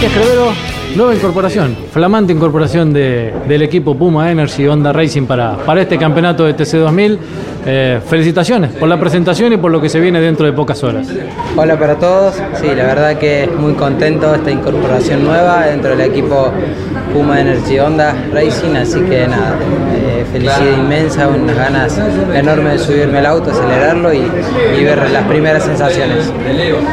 [0.00, 0.12] Matías
[0.94, 6.44] nueva incorporación, flamante incorporación de- del equipo Puma Energy Honda Racing para, para este campeonato
[6.44, 7.18] de TC2000.
[7.66, 11.08] Eh, felicitaciones por la presentación y por lo que se viene dentro de pocas horas.
[11.56, 16.50] Hola para todos, sí, la verdad que muy contento esta incorporación nueva dentro del equipo
[17.12, 19.56] Puma Energy Honda Racing, así que nada,
[20.32, 21.98] felicidad inmensa, unas ganas
[22.34, 24.18] enormes de subirme al auto, acelerarlo y,
[24.78, 26.32] y ver las primeras sensaciones.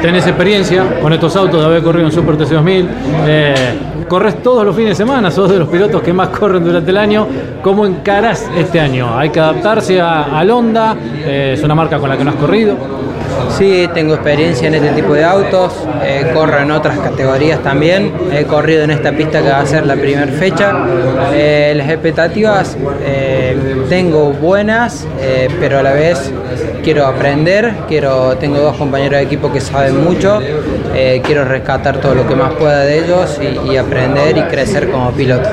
[0.02, 2.88] Tenés experiencia con estos autos de haber corrido en Super TC2000.
[3.28, 3.56] eh,
[4.08, 6.98] corres todos los fines de semana, sos de los pilotos que más corren durante el
[6.98, 7.28] año.
[7.62, 9.18] ¿Cómo encarás este año?
[9.18, 12.38] Hay que adaptarse a, al Honda, eh, es una marca con la que no has
[12.38, 12.76] corrido.
[13.50, 18.44] Sí, tengo experiencia en este tipo de autos, eh, corro en otras categorías también, he
[18.46, 20.74] corrido en esta pista que va a ser la primera fecha.
[21.34, 22.78] Eh, las expectativas
[23.90, 25.08] tengo buenas,
[25.60, 26.32] pero a la vez
[26.84, 30.40] quiero aprender, quiero, tengo dos compañeros de equipo que saben mucho,
[30.96, 34.90] eh, quiero rescatar todo lo que más pueda de ellos y, y aprender y crecer
[34.90, 35.50] como piloto.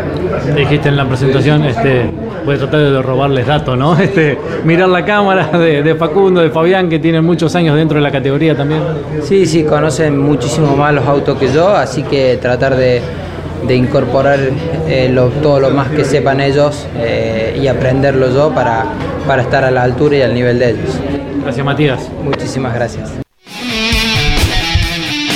[0.57, 2.11] Dijiste en la presentación, este,
[2.45, 3.99] voy a tratar de robarles datos, ¿no?
[4.01, 8.03] Este, mirar la cámara de, de Facundo, de Fabián, que tienen muchos años dentro de
[8.03, 8.81] la categoría también.
[9.23, 13.01] Sí, sí, conocen muchísimo más los autos que yo, así que tratar de,
[13.67, 14.39] de incorporar
[14.89, 18.85] eh, lo- todo lo más que sepan ellos eh, y aprenderlo yo para,
[19.27, 20.99] para estar a la altura y al nivel de ellos.
[21.43, 22.09] Gracias, Matías.
[22.25, 23.13] Muchísimas gracias.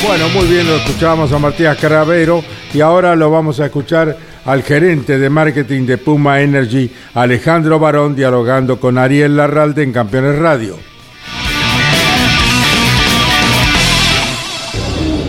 [0.06, 2.42] Bueno, muy bien, lo escuchábamos a Matías Cravero
[2.72, 8.14] y ahora lo vamos a escuchar al gerente de marketing de Puma Energy, Alejandro Barón,
[8.14, 10.76] dialogando con Ariel Larralde en Campeones Radio.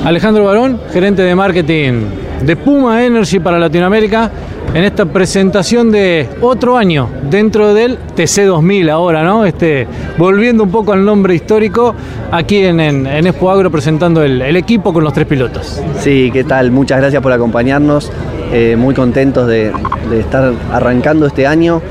[0.05, 2.03] Alejandro Barón, gerente de marketing
[2.43, 4.31] de Puma Energy para Latinoamérica,
[4.73, 9.45] en esta presentación de otro año dentro del TC2000 ahora, ¿no?
[9.45, 11.95] Este, volviendo un poco al nombre histórico,
[12.32, 15.82] aquí en, en, Expo Agro presentando el, equipo con los tres pilotos.
[15.99, 16.71] Sí, ¿qué tal?
[16.71, 18.12] Muchas gracias por acompañarnos.
[18.51, 19.71] Eh, muy contentos de,
[20.17, 21.82] estar arrancando este año.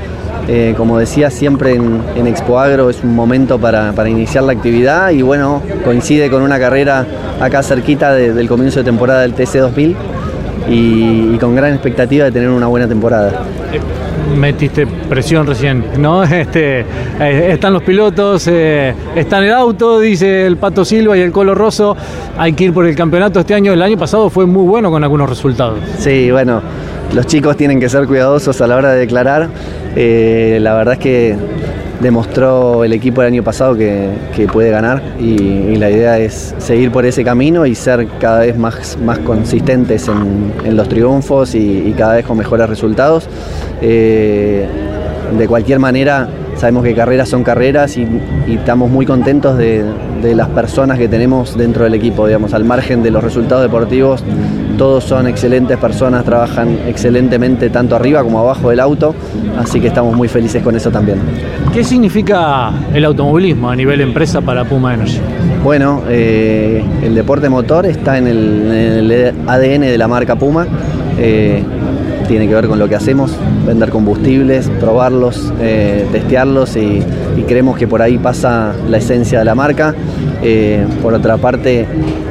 [0.47, 5.09] Eh, como decía, siempre en, en Expo Agro es un momento para, iniciar la actividad
[5.09, 7.05] y bueno, coincide con una carrera
[7.41, 9.95] acá cerquita de- del comienzo de temporada del TC2000
[10.69, 13.43] y, y con gran expectativa de tener una buena temporada.
[14.35, 16.23] Metiste presión recién, ¿no?
[16.37, 21.21] Este, eh, están los pilotos, eh, está en el auto, dice el Pato Silva y
[21.21, 21.95] el Colo Rosso.
[22.37, 23.73] Hay que ir por el campeonato este año.
[23.73, 25.79] El año pasado fue muy bueno con algunos resultados.
[25.97, 26.61] Sí, bueno,
[27.13, 29.49] los chicos tienen que ser cuidadosos a la hora de declarar.
[29.95, 31.35] Eh, la verdad es que
[31.99, 36.91] demostró el equipo el año pasado que, que puede ganar y, la idea es seguir
[36.91, 41.87] por ese camino y ser cada vez más, más consistentes en, en los triunfos y,
[41.87, 43.29] y cada vez con mejores resultados.
[43.81, 44.67] Eh,
[45.37, 48.07] de cualquier manera, sabemos que carreras son carreras y,
[48.47, 49.83] y estamos muy contentos de,
[50.21, 54.23] de las personas que tenemos dentro del equipo, digamos, al margen de los resultados deportivos,
[54.77, 59.15] todos son excelentes personas, trabajan excelentemente tanto arriba como abajo del auto,
[59.57, 61.19] así que estamos muy felices con eso también.
[61.73, 65.19] ¿Qué significa el automovilismo a nivel empresa para Puma Energy?
[65.63, 70.67] Bueno, eh, el deporte motor está en el, en el ADN de la marca Puma.
[71.19, 71.63] eh,
[72.27, 73.31] tiene que ver con lo que hacemos,
[73.65, 77.03] vender combustibles, probarlos, eh, testearlos y,
[77.47, 79.95] creemos que por ahí pasa la esencia de la marca.
[80.43, 81.85] Eh, por otra parte,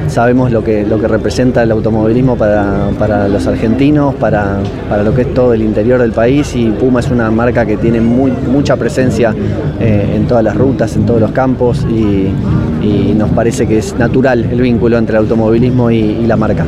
[0.09, 4.59] sabemos lo que, lo que representa el automovilismo para, para los argentinos, para,
[4.91, 7.79] para lo que es todo el interior del país y Puma es una marca que
[7.79, 9.35] tiene mucha presencia
[9.81, 12.33] eh, en todas las rutas, en todos los campos y,
[13.17, 16.67] nos parece que es natural el vínculo entre el automovilismo y la marca.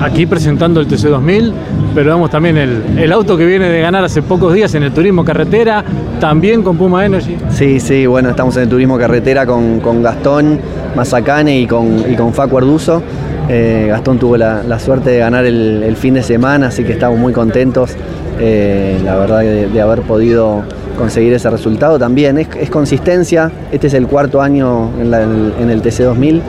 [0.00, 1.52] Aquí presentando el TC2000,
[1.94, 4.92] pero vemos también el, el auto que viene de ganar hace pocos días en el
[4.92, 5.82] turismo carretera,
[6.20, 7.36] también con Puma Energy.
[7.50, 10.60] Sí, sí, bueno, estamos en el turismo carretera con, con Gastón
[10.94, 13.02] Mazacane y con, y con Facu Arduzo.
[13.48, 16.92] Eh, Gastón tuvo la, la suerte de ganar el, el fin de semana, así que
[16.92, 17.92] estamos muy contentos,
[18.40, 20.62] eh, la verdad, de, de haber podido
[20.98, 22.36] conseguir ese resultado también.
[22.38, 26.40] Es, consistencia, este es el cuarto año en, la- en el TC2000.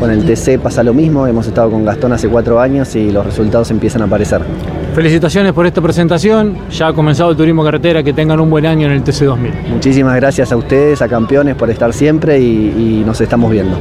[0.00, 3.24] Con el TC pasa lo mismo, hemos estado con Gastón hace cuatro años y los
[3.24, 4.40] resultados empiezan a aparecer.
[4.94, 8.86] Felicitaciones por esta presentación, ya ha comenzado el turismo carretera, que tengan un buen año
[8.86, 9.68] en el TC2000.
[9.68, 13.76] Muchísimas gracias a ustedes, a campeones, por estar siempre y- y nos estamos viendo.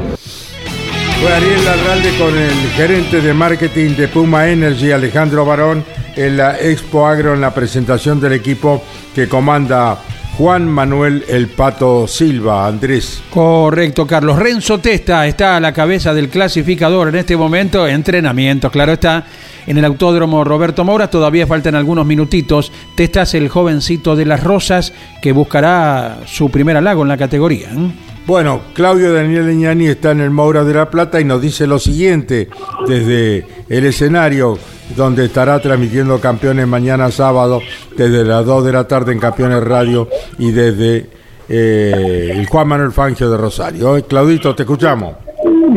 [1.21, 5.85] Fue Ariel Larralde con el gerente de marketing de Puma Energy, Alejandro Barón,
[6.17, 8.81] en la Expo Agro, en la presentación del equipo
[9.15, 9.97] que comanda
[10.39, 12.65] Juan Manuel El Pato Silva.
[12.65, 13.21] Andrés.
[13.29, 14.39] Correcto, Carlos.
[14.39, 17.85] Renzo Testa está a la cabeza del clasificador en este momento.
[17.85, 19.25] Entrenamiento, claro está.
[19.67, 22.71] En el autódromo Roberto Moura todavía faltan algunos minutitos.
[22.95, 27.67] Testa es el jovencito de las Rosas que buscará su primer halago en la categoría.
[27.73, 28.08] ¿eh?
[28.29, 31.79] Bueno, Claudio Daniel Leñani está en el Moura de la Plata y nos dice lo
[31.79, 32.47] siguiente
[32.85, 34.55] desde el escenario
[34.95, 37.59] donde estará transmitiendo Campeones mañana sábado
[37.97, 40.07] desde las 2 de la tarde en Campeones Radio
[40.37, 41.09] y desde
[41.49, 43.97] eh, el Juan Manuel Fangio de Rosario.
[43.97, 45.15] Eh, Claudito, te escuchamos.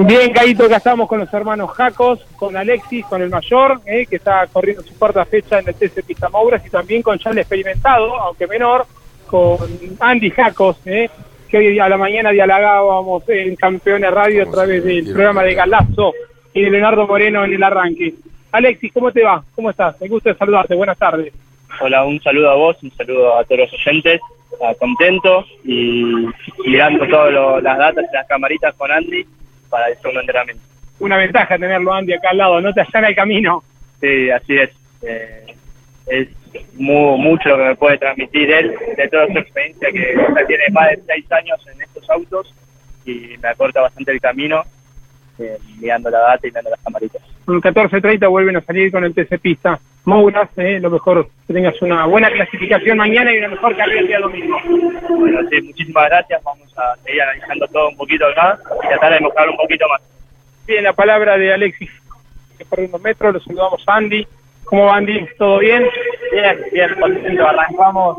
[0.07, 4.16] Bien, Caíto, acá estamos con los hermanos Jacos, con Alexis, con el mayor, eh, que
[4.16, 7.38] está corriendo su cuarta fecha en el TC Pista Mouras, y también con ya el
[7.38, 8.84] experimentado, aunque menor,
[9.26, 9.57] con
[10.00, 11.09] Andy Jacos, eh,
[11.53, 16.14] que hoy a la mañana dialogábamos en Campeones Radio a través del programa de Galazo
[16.55, 18.14] y de Leonardo Moreno en el arranque.
[18.53, 19.44] Alexis, ¿cómo te va?
[19.55, 20.00] ¿Cómo estás?
[20.00, 20.74] Me gusta saludarte.
[20.74, 21.30] Buenas tardes.
[21.78, 24.18] Hola, un saludo a vos, un saludo a todos los oyentes.
[24.62, 26.26] Ah, contento y
[26.64, 29.22] mirando todas las datas y las camaritas con Andy
[29.68, 30.62] para el segundo entrenamiento.
[31.00, 33.62] Una ventaja tenerlo Andy acá al lado, no te allana el camino.
[34.00, 34.70] Sí, así es.
[35.03, 35.55] Eh,
[36.07, 36.28] es
[36.74, 40.64] mu- mucho lo que me puede transmitir él de toda su experiencia, que ya tiene
[40.72, 42.55] más de seis años en estos autos
[43.05, 44.62] y me acorta bastante el camino
[45.38, 47.22] eh, mirando la data y mirando las camaritas.
[47.46, 49.80] Un 14.30 vuelven a salir con el TC Pista.
[50.05, 54.07] Mouras, eh, lo mejor que tengas una buena clasificación mañana y una mejor carrera el
[54.09, 54.57] día domingo.
[55.09, 56.42] Bueno, sí, muchísimas gracias.
[56.44, 60.00] Vamos a seguir analizando todo un poquito acá y tratar de mostrar un poquito más.
[60.66, 61.90] Bien, la palabra de Alexis,
[62.59, 64.26] que corriendo metro, lo saludamos a Andy.
[64.64, 65.26] ¿Cómo va Andy?
[65.38, 65.84] ¿Todo bien?
[66.32, 67.46] Bien, bien, contento.
[67.46, 68.16] Arrancamos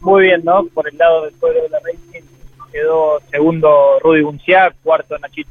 [0.00, 0.64] muy bien, ¿no?
[0.74, 2.30] Por el lado del pueblo de la Racing
[2.70, 5.50] quedó segundo Rudy Bunciá, cuarto Nachito.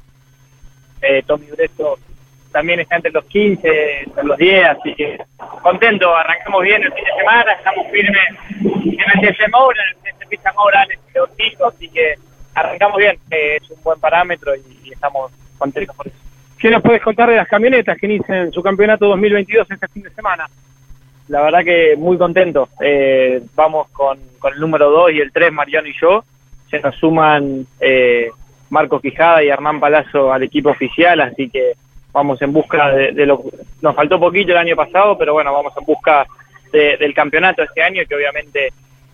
[1.01, 1.97] Eh, Tommy Bresto
[2.51, 5.17] también está entre los 15, entre los 10, así que
[5.61, 6.15] contento.
[6.15, 8.23] Arrancamos bien el fin de semana, estamos firmes
[8.59, 12.15] en el TC Moura, en el Pista Moura, en el así que
[12.55, 13.17] arrancamos bien.
[13.29, 16.28] Es un buen parámetro y, y estamos contentos por eso.
[16.59, 20.09] ¿Qué nos puedes contar de las camionetas que inician su campeonato 2022 este fin de
[20.11, 20.47] semana?
[21.29, 22.69] La verdad que muy contento.
[22.81, 26.23] Eh, vamos con, con el número 2 y el 3, Mariano y yo.
[26.69, 28.29] Se nos suman eh,
[28.69, 31.73] Marco Quijada y Hernán Palazzo al equipo oficial, así que
[32.11, 33.43] vamos en busca de, de lo
[33.81, 36.25] Nos faltó poquito el año pasado, pero bueno, vamos en busca
[36.71, 38.69] de- del campeonato este año, que obviamente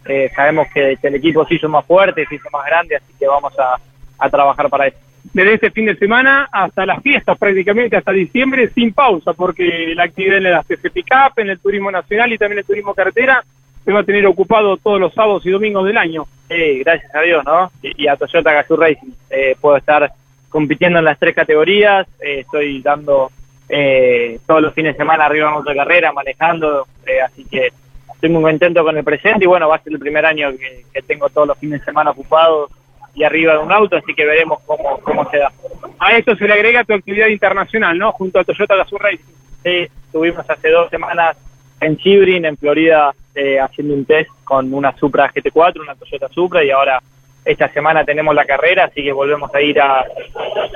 [0.05, 3.13] eh, sabemos que, que el equipo se hizo más fuerte, se hizo más grande, así
[3.19, 3.75] que vamos a,
[4.17, 4.97] a trabajar para eso.
[5.33, 10.03] Desde este fin de semana hasta las fiestas, prácticamente hasta diciembre, sin pausa, porque la
[10.03, 13.43] actividad en las TC Pickup, en el turismo nacional y también el turismo carretera
[13.83, 16.25] se va a tener ocupado todos los sábados y domingos del año.
[16.47, 17.71] Sí, gracias a Dios, ¿no?
[17.81, 19.11] Y, a Toyota Gazoo Racing.
[19.29, 20.11] Eh, puedo estar
[20.49, 23.31] compitiendo en las tres categorías, eh, estoy dando
[23.67, 27.69] eh, todos los fines de semana arriba en autocarrera, manejando, eh, así que
[28.13, 30.85] estoy muy contento con el presente y bueno, va a ser el primer año que,
[30.93, 32.71] que tengo todos los fines de semana ocupados
[33.15, 35.51] y arriba de un auto, así que veremos cómo, cómo se da.
[35.99, 38.11] A esto se le agrega tu actividad internacional, ¿no?
[38.11, 39.33] Junto a Toyota Gazoo Racing.
[39.63, 41.37] Sí, estuvimos hace dos semanas
[41.79, 46.63] en Chibrin, en Florida, eh, haciendo un test con una Supra GT4, una Toyota Supra,
[46.63, 47.01] y ahora
[47.43, 50.03] esta semana tenemos la carrera, así que volvemos a ir a,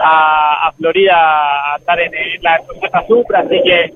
[0.02, 3.94] a, Florida a estar en, en la Toyota Supra, así que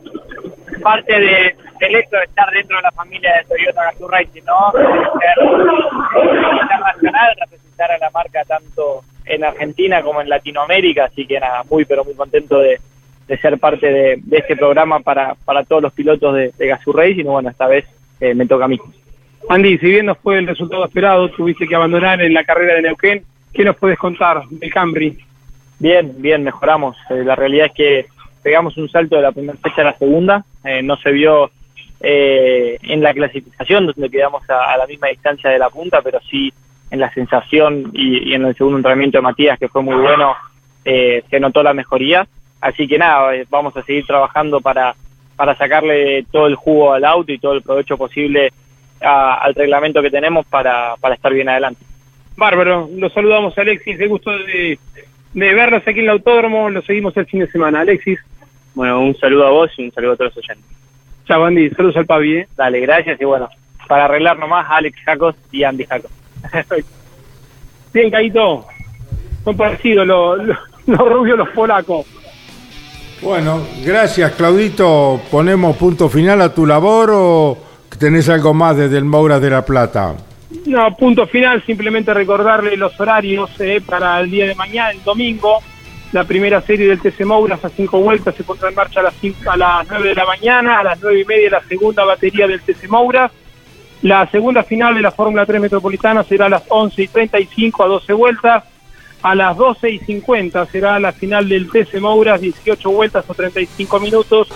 [0.82, 4.72] parte de, del hecho de estar dentro de la familia de Toyota Gazoo Racing, ¿no?
[4.72, 5.38] Ser
[6.62, 11.86] internacional, representar a la marca tanto en Argentina como en Latinoamérica, así que nada, muy
[11.86, 12.80] pero muy contento de,
[13.28, 16.94] de ser parte de, de este programa para, para todos los pilotos de, de Gazoo
[16.94, 17.86] Racing, y bueno, esta vez
[18.20, 18.80] eh, me toca a mí.
[19.50, 22.84] Andy, si bien no fue el resultado esperado, tuviste que abandonar en la carrera de
[22.84, 25.18] Neuquén, ¿qué nos puedes contar del Camry?
[25.80, 26.96] Bien, bien, mejoramos.
[27.10, 28.06] Eh, la realidad es que
[28.44, 30.44] pegamos un salto de la primera fecha a la segunda.
[30.64, 31.50] Eh, no se vio
[32.02, 36.54] eh, en la clasificación, donde quedamos a, la misma distancia de la punta, pero sí
[36.92, 40.36] en la sensación y, y en el segundo entrenamiento de Matías, que fue muy bueno,
[40.86, 42.28] eh, se notó la mejoría.
[42.62, 44.96] Así que nada, eh, vamos a seguir trabajando para,
[45.36, 48.52] para sacarle todo el jugo al auto y todo el provecho posible
[49.02, 51.84] a- al reglamento que tenemos para, para estar bien adelante.
[52.38, 54.78] Bárbaro, los saludamos Alexis, qué gusto de,
[55.34, 57.82] de verlos aquí en el autódromo, los seguimos el fin de semana.
[57.82, 58.20] Alexis,
[58.76, 60.66] Bueno, un saludo a vos y un saludo a todos los oyentes.
[61.26, 62.38] chao Andy, saludos al Pavi.
[62.38, 62.48] ¿eh?
[62.56, 63.50] Dale, gracias y bueno,
[63.88, 66.12] para arreglar nomás Alex Jacos y Andy Jacos.
[67.94, 68.66] Bien, Caito,
[69.44, 70.58] son parecidos los, los,
[70.88, 72.06] los rubios, los polacos.
[73.22, 75.22] Bueno, gracias Claudito.
[75.32, 77.58] ¿Ponemos punto final a tu labor o
[77.98, 80.16] tenés algo más desde el Moura de la Plata?
[80.66, 85.60] No, punto final, simplemente recordarle los horarios eh, para el día de mañana, el domingo.
[86.14, 89.16] La primera serie del TC Mouras a cinco vueltas se pondrá en marcha a las,
[89.20, 92.48] cinco- a las 9 de la mañana, a las nueve y media la segunda batería
[92.48, 93.32] del TC Mouras.
[94.04, 97.88] La segunda final de la Fórmula 3 Metropolitana será a las 11 y 35 a
[97.88, 98.64] 12 vueltas.
[99.24, 104.00] A las 12 y 50 será la final del TC Mouras, 18 vueltas o 35
[104.00, 104.50] minutos.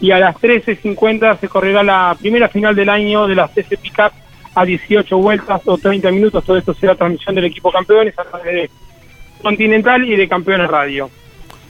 [0.00, 4.12] Y a las 13.50 se correrá la primera final del año de las TC Pickup
[4.54, 6.42] a 18 vueltas o 30 minutos.
[6.44, 8.70] Todo esto será transmisión del equipo campeones a través de
[9.42, 11.10] Continental y de Campeones Radio.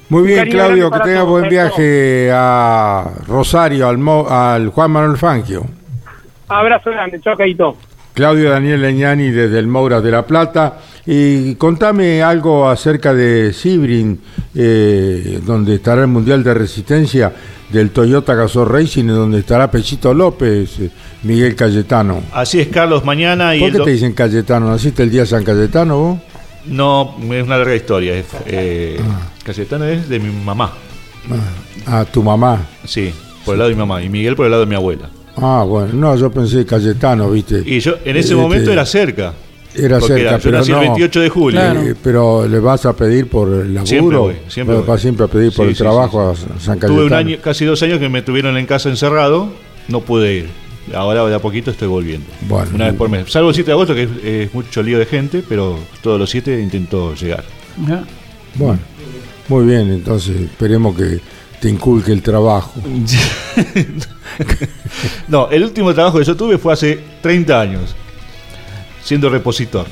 [0.09, 4.91] Muy bien, cariño Claudio, que tenga todos, buen viaje a Rosario, al, Mo- al Juan
[4.91, 5.65] Manuel Fangio.
[6.49, 7.77] Abrazo grande, chao, Caito.
[8.13, 10.75] Claudio Daniel Leñani desde el Mouras de La Plata.
[11.07, 14.21] Y contame algo acerca de Sibrin,
[14.55, 17.33] eh, donde estará el Mundial de Resistencia
[17.71, 20.91] del Toyota Gazoo Racing, donde estará Pechito López, eh,
[21.23, 22.21] Miguel Cayetano.
[22.35, 24.69] Así es, Carlos, mañana y ¿Por qué te dicen Cayetano?
[24.69, 26.19] ¿Naciste el día de San Cayetano vos?
[26.67, 28.15] No, es una larga historia.
[28.17, 29.01] es, eh,
[29.45, 30.73] Cayetano es de mi mamá.
[31.87, 32.67] Ah, tu mamá.
[32.85, 33.13] Sí,
[33.45, 34.03] por el lado de mi mamá.
[34.03, 35.09] Y Miguel por el lado de mi abuela.
[35.37, 37.63] Ah, bueno, no, yo pensé Cayetano, ¿viste?
[37.65, 39.33] Y yo en ese Este, momento era cerca.
[39.75, 40.77] Era cerca, era- yo pero nací no.
[40.83, 41.61] el 28 de julio.
[41.61, 43.87] Eh, pero le vas a pedir por el laburo.
[43.87, 44.99] Siempre voy, siempre vas voy.
[44.99, 46.95] siempre a pedir por Sí, el sí, trabajo sí, a San Cayetano.
[46.95, 49.49] Tuve un año, casi dos años que me tuvieron en casa encerrado.
[49.89, 50.51] No pude ir.
[50.95, 52.27] Ahora de a poquito estoy volviendo.
[52.43, 52.71] Bueno.
[52.75, 53.31] Una vez por mes.
[53.31, 56.29] Salvo el 7 de agosto, que es, es mucho lío de gente, pero todos los
[56.31, 57.45] 7 intento llegar.
[57.85, 58.05] Ajá.
[58.55, 58.79] Bueno,
[59.49, 61.21] muy bien, entonces esperemos que
[61.61, 62.75] te inculque el trabajo.
[65.29, 67.95] No, el último trabajo que yo tuve fue hace 30 años,
[69.03, 69.87] siendo repositor.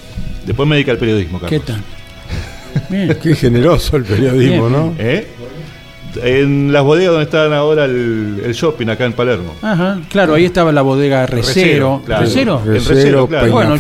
[0.47, 1.61] Después me dediqué al periodismo, Carlos.
[1.61, 1.83] ¿Qué tal?
[2.89, 3.19] Bien.
[3.23, 4.95] Qué generoso el periodismo, Bien, ¿no?
[4.99, 5.27] ¿Eh?
[6.23, 9.55] En las bodegas donde están ahora el, el shopping, acá en Palermo.
[9.63, 12.01] Ajá, claro, ahí estaba la bodega Recero.
[12.01, 12.23] Recero, claro.
[12.25, 12.63] ¿Recero?
[12.67, 13.53] El Recero, claro.
[13.53, 13.77] Bueno,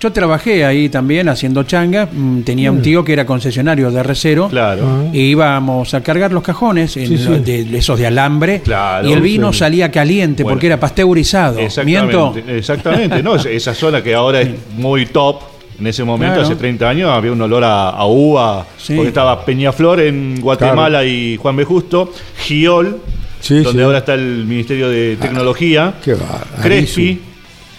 [0.00, 2.08] yo, trabajé ahí también haciendo changa.
[2.10, 4.48] mm, Tenía un tío que era concesionario de Recero.
[4.48, 5.08] Claro.
[5.12, 7.24] Y íbamos a cargar los cajones en Sí, sí.
[7.24, 8.60] lo- de, esos de alambre.
[8.62, 9.06] Claro.
[9.08, 9.58] y el vino Sí.
[9.58, 10.54] salía caliente Bueno.
[10.54, 11.58] porque era pasteurizado.
[11.84, 12.28] Miento.
[12.34, 13.22] Exactamente, exactamente.
[13.22, 13.34] ¿no?
[13.36, 15.42] Es- Esa zona que ahora es muy top.
[15.80, 16.48] En ese momento, Claro.
[16.48, 18.66] hace 30 años, había un olor a, a uva.
[18.78, 18.94] Sí.
[18.94, 21.64] Porque estaba Peñaflor en Guatemala y Juan B.
[21.64, 22.12] Justo.
[22.44, 22.98] Giol,
[23.40, 23.84] Sí, donde sí.
[23.84, 25.94] ahora está el Ministerio de Tecnología.
[26.04, 26.42] Qué va.
[26.62, 27.18] Crespi,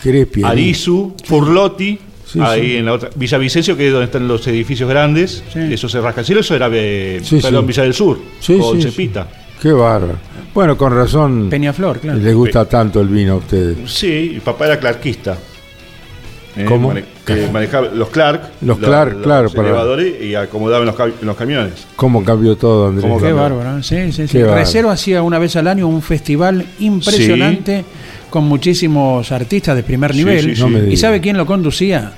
[0.01, 0.43] Crespi.
[0.43, 0.49] ahí.
[0.51, 1.99] Arizu, Furlotti.
[2.25, 2.77] Sí, ahí sí.
[2.77, 3.09] en la otra.
[3.13, 5.43] Villavicencio, que es donde están los edificios grandes.
[5.53, 5.59] Sí.
[5.71, 6.41] Eso se rasca el cielo.
[6.41, 7.67] Eso era, eh, Sí, perdón, sí.
[7.67, 8.19] Villa del Sur.
[8.39, 9.27] Sí, con sí, Cepita.
[9.61, 10.15] Qué bárbaro.
[10.55, 12.17] Bueno, con razón Peñaflor, claro.
[12.19, 13.77] les gusta tanto el vino a ustedes.
[13.85, 15.37] Sí, y papá era clarquista.
[16.57, 16.89] Eh, ¿Cómo?
[16.89, 17.05] mane-
[17.51, 18.41] manejaba los Clark.
[18.61, 21.87] Los Clark, claro, Los para- elevadores y acomodaban los, los camiones.
[21.95, 23.03] ¿Cómo cambió todo, Andrés?
[23.03, 23.41] ¿Cómo Qué cambió?
[23.41, 23.77] bárbaro.
[23.79, 23.83] ¿eh?
[23.83, 24.43] Sí, sí, sí.
[24.43, 27.85] Recero hacía una vez al año un festival impresionante
[28.29, 30.43] con muchísimos artistas de primer nivel.
[30.43, 30.61] sí, sí.
[30.61, 32.11] No me ¿Y sabe quién lo conducía?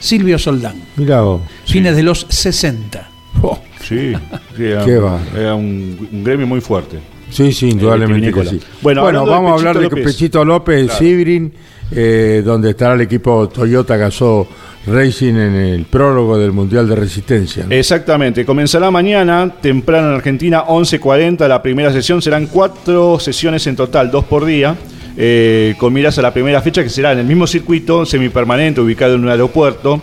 [0.00, 0.76] Silvio Soldán.
[0.96, 1.40] Mirá vos.
[1.66, 3.08] Fines de los 60.
[3.42, 4.12] Oh, Sí,
[4.56, 4.92] sí, era, Qué
[5.36, 6.98] era un, un gremio muy fuerte.
[7.30, 8.60] Sí, sí, indudablemente que sí.
[8.82, 10.78] Bueno, Bueno, vamos a hablar de Pechito López.
[10.78, 10.98] López, Claro.
[10.98, 11.52] Sibrin,
[11.90, 14.48] eh, donde estará el equipo Toyota Gazoo
[14.86, 17.64] Racing en el prólogo del Mundial de Resistencia.
[17.66, 17.74] ¿no?
[17.74, 24.10] Exactamente, comenzará mañana, temprano en Argentina, 11.40, la primera sesión, serán cuatro sesiones en total,
[24.10, 24.76] dos por día,
[25.16, 29.14] eh, con miras a la primera fecha que será en el mismo circuito semipermanente ubicado
[29.14, 30.00] en un aeropuerto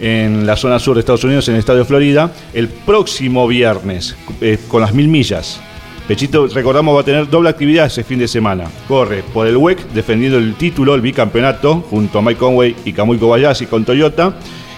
[0.00, 4.16] en la zona sur de Estados Unidos, en el estado de Florida, el próximo viernes,
[4.40, 5.60] eh, con las mil millas.
[6.08, 8.68] Pechito, recordamos, va a tener doble actividad ese fin de semana.
[8.88, 13.18] Corre por el WEC defendiendo el título, el bicampeonato, junto a Mike Conway y Kamui
[13.18, 14.34] Kobayashi con Toyota.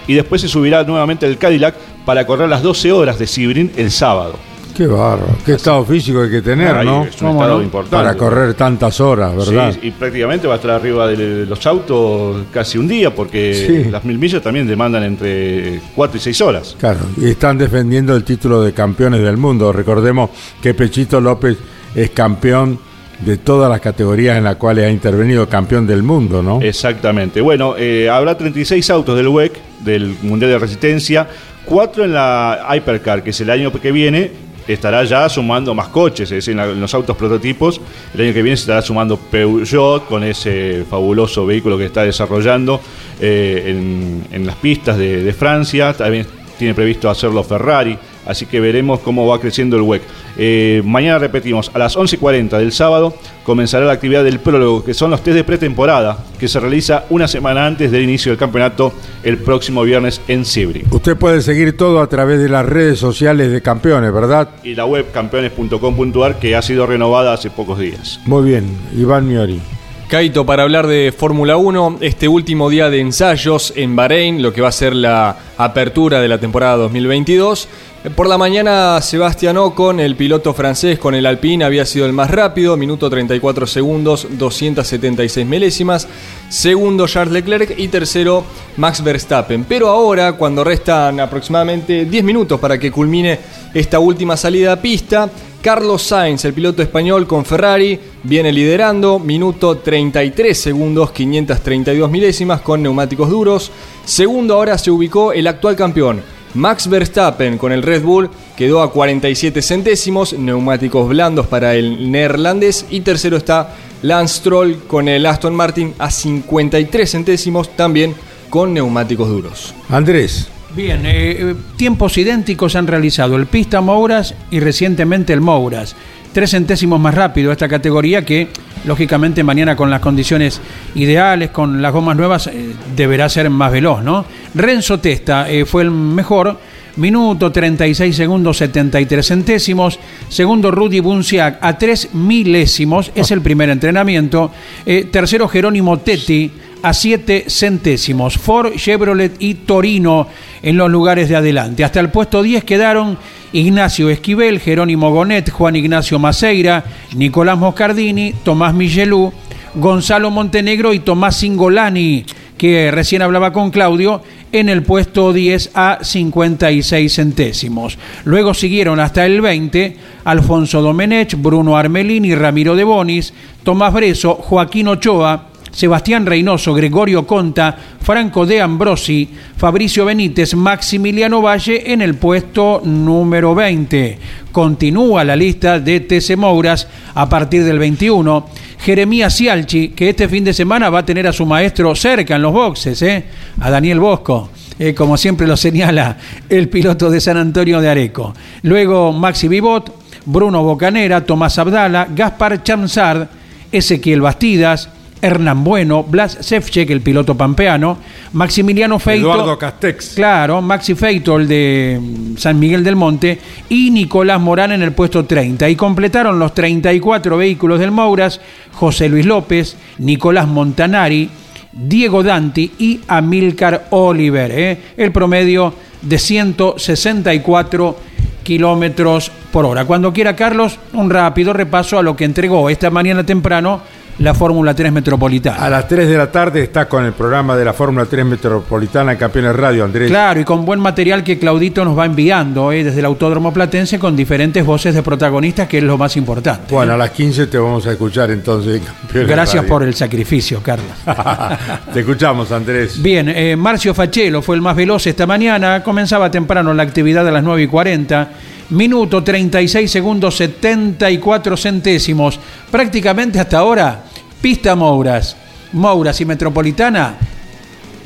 [0.07, 3.91] Y después se subirá nuevamente el Cadillac para correr las 12 horas de Sibrin el
[3.91, 4.35] sábado.
[4.75, 5.37] Qué bárbaro.
[5.47, 7.05] Qué estado físico hay que tener, Ahí ¿no?
[7.05, 7.97] es un estado importante.
[7.97, 9.73] Para correr tantas horas, ¿verdad?
[9.73, 13.55] Sí, y prácticamente va a estar arriba de los autos casi un día, porque
[13.85, 13.91] Sí.
[13.91, 16.77] las mil millas también demandan entre 4 y 6 horas.
[16.79, 19.73] Claro, y están defendiendo el título de campeones del mundo.
[19.73, 21.57] Recordemos que Pechito López
[21.95, 22.79] es campeón
[23.21, 26.61] de todas las categorías en las cuales ha intervenido, campeón del mundo, ¿no?
[26.61, 27.41] Exactamente.
[27.41, 29.53] Bueno, eh, habrá 36 autos del WEC,
[29.85, 31.29] del Mundial de Resistencia,
[31.65, 34.33] 4 en la Hypercar, que es el año que viene.
[34.67, 37.81] Estará ya sumando más coches, es decir, en, los autos prototipos.
[38.15, 42.81] El año que viene se estará sumando Peugeot con ese fabuloso vehículo que está desarrollando
[43.21, 45.93] eh, en, en las pistas de, de Francia.
[45.93, 46.27] También
[46.59, 47.99] tiene previsto hacerlo Ferrari.
[48.27, 50.03] Así que veremos cómo va creciendo el WEC.
[50.37, 53.15] Eh, mañana repetimos, a las 11.40 del sábado
[53.45, 57.29] comenzará la actividad del prólogo, que son los test de pretemporada, que se realiza una
[57.29, 60.85] semana antes del inicio del campeonato el próximo viernes en Sibri.
[60.91, 64.49] Usted puede seguir todo a través de las redes sociales de campeones, ¿verdad?
[64.63, 68.21] Y la web campeones.com.ar que ha sido renovada hace pocos días.
[68.25, 68.65] Muy bien,
[68.97, 69.61] Iván Miori.
[70.09, 74.61] Caito, para hablar de Fórmula 1, este último día de ensayos en Bahrein, lo que
[74.61, 77.69] va a ser la apertura de la temporada 2022,
[78.13, 82.31] Por la mañana, Sebastián Ocon, el piloto francés con el Alpine, había sido el más
[82.31, 86.07] rápido, minuto 34 segundos, 276 milésimas.
[86.51, 88.45] Segundo, Charles Leclerc y tercero,
[88.77, 89.65] Max Verstappen.
[89.65, 93.39] Pero ahora, cuando restan aproximadamente 10 minutos para que culmine
[93.73, 95.31] esta última salida a pista,
[95.63, 102.83] Carlos Sainz, el piloto español con Ferrari, viene liderando, minuto 33 segundos, 532 milésimas con
[102.83, 103.73] neumáticos duros.
[104.05, 106.21] Segundo ahora se ubicó el actual campeón,
[106.55, 112.87] Max Verstappen con el Red Bull quedó a 47 centésimos, neumáticos blandos para el neerlandés.
[112.91, 118.15] Y tercero está Lance Stroll con el Aston Martin a 53 centésimos, también
[118.51, 119.75] con neumáticos duros.
[119.89, 120.49] Andrés.
[120.77, 125.95] Bien, eh, tiempos idénticos han realizado el Pista Mouras y recientemente el Mouras.
[126.35, 128.49] Tres centésimos más rápido esta categoría que,
[128.87, 130.61] lógicamente, mañana con las condiciones
[130.97, 134.25] ideales, con las gomas nuevas, eh, deberá ser más veloz, ¿no?
[134.53, 136.59] Renzo Testa eh, fue el mejor,
[136.97, 140.01] minuto 36 segundos 73 centésimos.
[140.29, 144.51] Segundo, Rudy Bunciac a 3 milésimos, es el primer entrenamiento.
[144.85, 146.51] Eh, tercero, Jerónimo Tetti
[146.85, 148.37] a 7 centésimos.
[148.37, 150.29] Ford, Chevrolet y Torino
[150.63, 151.83] en los lugares de adelante.
[151.83, 153.17] Hasta el puesto 10 quedaron
[153.55, 156.85] Ignacio Esquivel, Jerónimo Gonet, Juan Ignacio Maceira,
[157.17, 159.33] Nicolás Moscardini, Tomás Michelú,
[159.75, 162.27] Gonzalo Montenegro y Tomás Singolani,
[162.59, 164.21] que recién hablaba con Claudio,
[164.53, 167.97] en el puesto 10 a 56 centésimos.
[168.25, 173.33] Luego siguieron hasta el 20 Alfonso Domenech, Bruno Armelini, Ramiro de Bonis,
[173.63, 181.93] Tomás Breso, Joaquín Ochoa, Sebastián Reynoso, Gregorio Conta, Franco de Ambrosi, Fabricio Benítez, Maximiliano Valle
[181.93, 184.19] en el puesto número 20.
[184.53, 188.47] Continúa la lista de TC Mouras a partir del 21.
[188.79, 192.43] Jeremías Cialchi, que este fin de semana va a tener a su maestro cerca en
[192.43, 193.25] los boxes, ¿eh?
[193.61, 194.51] a Daniel Bosco.
[194.79, 196.17] Eh, como siempre lo señala
[196.49, 198.35] el piloto de San Antonio de Areco.
[198.63, 199.95] Luego Maxi Vivot,
[200.27, 203.29] Bruno Bocanera, Tomás Abdala, Gaspar Chamsard,
[203.73, 204.89] Ezequiel Bastidas,
[205.21, 207.99] Hernán Bueno, Blas Sefchek, el piloto pampeano,
[208.33, 209.33] Maximiliano Feito.
[209.33, 210.15] Eduardo Castex.
[210.15, 213.39] Claro, Maxi Feito, el de mm, San Miguel del Monte,
[213.69, 215.69] y Nicolás Morán en el puesto 30.
[215.69, 218.41] Y completaron los 34 vehículos del Mouras,
[218.73, 221.31] José Luis López, Nicolás Montanari,
[221.73, 224.51] Diego Danti y Amílcar Oliver.
[224.53, 224.79] ¿eh?
[224.97, 227.97] El promedio de 164
[228.43, 229.85] kilómetros por hora.
[229.85, 233.81] Cuando quiera, Carlos, un rápido repaso a lo que entregó esta mañana temprano
[234.19, 235.57] la Fórmula 3 Metropolitana.
[235.57, 239.13] A las 3 de la tarde está con el programa de la Fórmula 3 Metropolitana
[239.13, 240.09] en Campeones Radio, Andrés.
[240.09, 242.85] Claro, y con buen material que Claudito nos va enviando ¿eh?
[242.85, 246.73] desde el Autódromo Platense con diferentes voces de protagonistas, que es lo más importante.
[246.73, 246.95] Bueno, ¿eh?
[246.95, 249.69] a las 15 te vamos a escuchar entonces en Campeones Gracias Radio.
[249.69, 250.93] por el sacrificio, Carlos.
[251.93, 253.03] te escuchamos, Andrés.
[253.03, 255.83] Bien, eh, Marcio Fachelo fue el más veloz esta mañana.
[255.83, 258.29] Comenzaba temprano la actividad a las 9 y 40.
[258.71, 262.41] Minuto 36 segundos 74 centésimos.
[262.71, 264.05] Prácticamente hasta ahora,
[264.41, 265.37] pista Mouras.
[265.73, 267.15] Mouras y Metropolitana,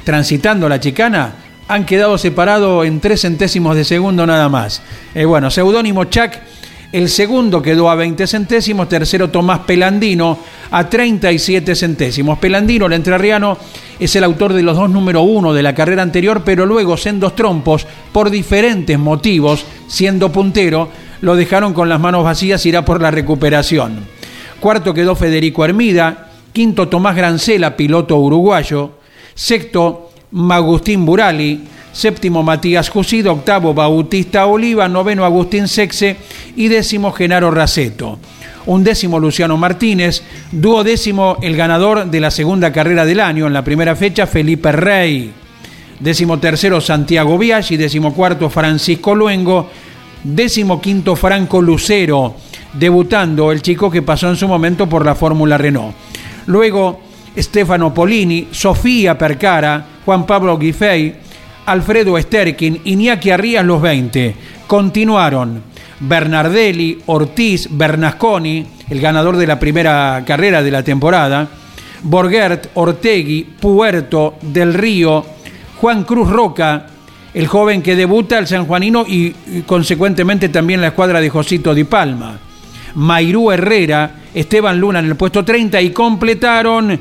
[0.05, 1.33] transitando la chicana,
[1.69, 4.83] han quedado separados en 3 centésimos de segundo nada más.
[5.15, 6.41] Eh, bueno, seudónimo Chac.
[6.91, 10.39] El segundo quedó a 20 centésimos, tercero Tomás Pelandino
[10.71, 12.39] a 37 centésimos.
[12.39, 13.59] Pelandino, el entrerriano,
[13.99, 17.37] es el autor de los dos número uno de la carrera anterior, pero luego sendos
[17.37, 20.89] trompos, por diferentes motivos, siendo puntero,
[21.21, 24.07] lo dejaron con las manos vacías, irá por la recuperación.
[24.59, 28.93] Cuarto quedó Federico Hermida, quinto Tomás Grancela, piloto uruguayo,
[29.35, 31.65] sexto Magustín Burali,
[31.99, 36.17] séptimo Matías Jusido, octavo Bautista Oliva, noveno Agustín Sexe.
[36.55, 38.19] Y décimo Genaro Raceto.
[38.67, 40.23] Undécimo Luciano Martínez,
[40.53, 43.47] duodécimo el ganador de la segunda carrera del año.
[43.47, 45.33] En la primera fecha, Felipe Rey.
[45.99, 49.69] Décimo tercero Santiago Biaggi, décimo cuarto Francisco Luengo,
[50.23, 52.37] décimo quinto Franco Lucero,
[52.75, 55.97] debutando el chico que pasó en su momento por la Fórmula Renault.
[56.47, 57.01] Luego
[57.37, 61.28] Stefano Polini, Sofía Percara, Juan Pablo Guifey,
[61.69, 64.35] Alfredo Sterkin, Iñaki Arrías los 20.
[64.67, 65.63] Continuaron
[66.01, 71.47] Bernardelli, Ortiz, Bernasconi, el ganador de la primera carrera de la temporada,
[72.03, 75.25] Borgert, Ortegui, Puerto, Del Río,
[75.81, 76.87] Juan Cruz Roca,
[77.35, 81.85] el joven que debuta el sanjuanino y, y consecuentemente también la escuadra de Josito Di
[81.85, 82.39] Palma.
[82.95, 86.99] Mairú Herrera, Esteban Luna en el puesto 30 y completaron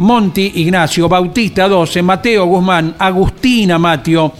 [0.00, 4.32] Monti Ignacio, Bautista 12, Mateo Guzmán, Agustina Matio,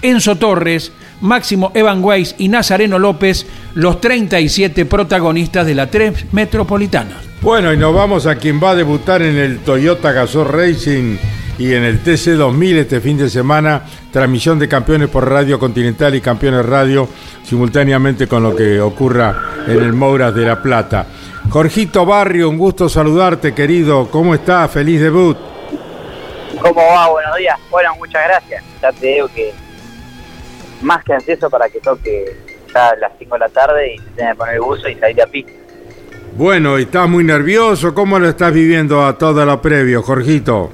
[0.00, 3.44] Enzo Torres, Máximo Evan Weiss y Nazareno López,
[3.74, 7.16] los 37 protagonistas de la 3 Metropolitana.
[7.42, 11.16] Bueno, y nos vamos a quien va a debutar en el Toyota Gazoo Racing
[11.58, 16.14] y en el TC 2000 este fin de semana, transmisión de campeones por Radio Continental
[16.14, 17.08] y campeones radio
[17.42, 21.06] simultáneamente con lo que ocurra en el Mouras de La Plata.
[21.50, 24.10] Jorgito Barrio, un gusto saludarte, querido.
[24.10, 24.70] ¿Cómo estás?
[24.70, 25.36] Feliz debut.
[26.60, 27.08] ¿Cómo va?
[27.08, 27.58] Buenos días.
[27.70, 28.62] Bueno, muchas gracias.
[28.82, 29.54] Ya te digo que
[30.82, 32.36] más que ansioso para que toque
[32.74, 35.22] ya a las 5 de la tarde y tener que poner el buzo y salir
[35.22, 35.52] a pista.
[36.34, 37.94] Bueno, ¿y estás muy nervioso?
[37.94, 40.70] ¿Cómo lo estás viviendo a todo lo previo, Jorgito?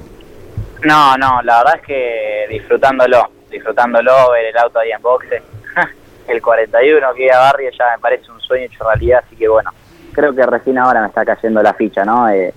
[0.83, 5.41] No, no, la verdad es que disfrutándolo, disfrutándolo, ver el auto ahí en boxe.
[6.27, 9.71] el 41 que a Barrio ya me parece un sueño hecho realidad, así que bueno,
[10.15, 12.29] creo que recién ahora me está cayendo la ficha, ¿no?
[12.29, 12.53] Eh,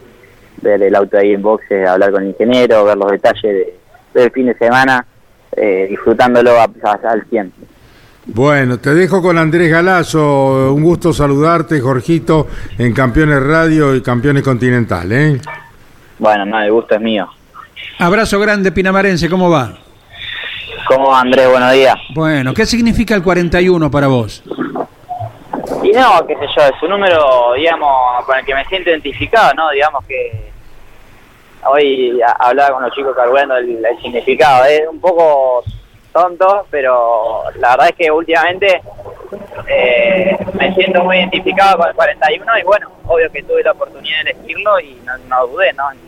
[0.63, 3.75] ver el auto ahí en boxe, hablar con el ingeniero, ver los detalles de-
[4.15, 5.05] del fin de semana,
[5.57, 7.53] eh, disfrutándolo a- a- al 100.
[8.27, 10.75] Bueno, te dejo con Andrés Galazo.
[10.75, 12.47] Un gusto saludarte, Jorgito,
[12.77, 15.41] en Campeones Radio y Campeones Continental, ¿eh?
[16.19, 17.27] Bueno, no, el gusto es mío.
[17.99, 19.73] Abrazo grande, Pinamarense, ¿cómo va?
[20.89, 21.49] ¿Cómo va, Andrés?
[21.49, 21.95] Buenos días.
[22.15, 24.43] Bueno, ¿qué significa el 41 para vos?
[25.83, 29.53] Y no, qué sé yo, es un número, digamos, con el que me siento identificado,
[29.55, 29.71] ¿no?
[29.71, 30.51] Digamos que
[31.65, 34.65] hoy hablaba con los chicos cargando el, el significado.
[34.65, 35.63] Es un poco
[36.13, 38.83] tonto, pero la verdad es que últimamente
[39.69, 44.25] eh, me siento muy identificado con el 41 y bueno, obvio que tuve la oportunidad
[44.25, 45.91] de elegirlo y no, no dudé, ¿no?
[45.93, 45.99] En,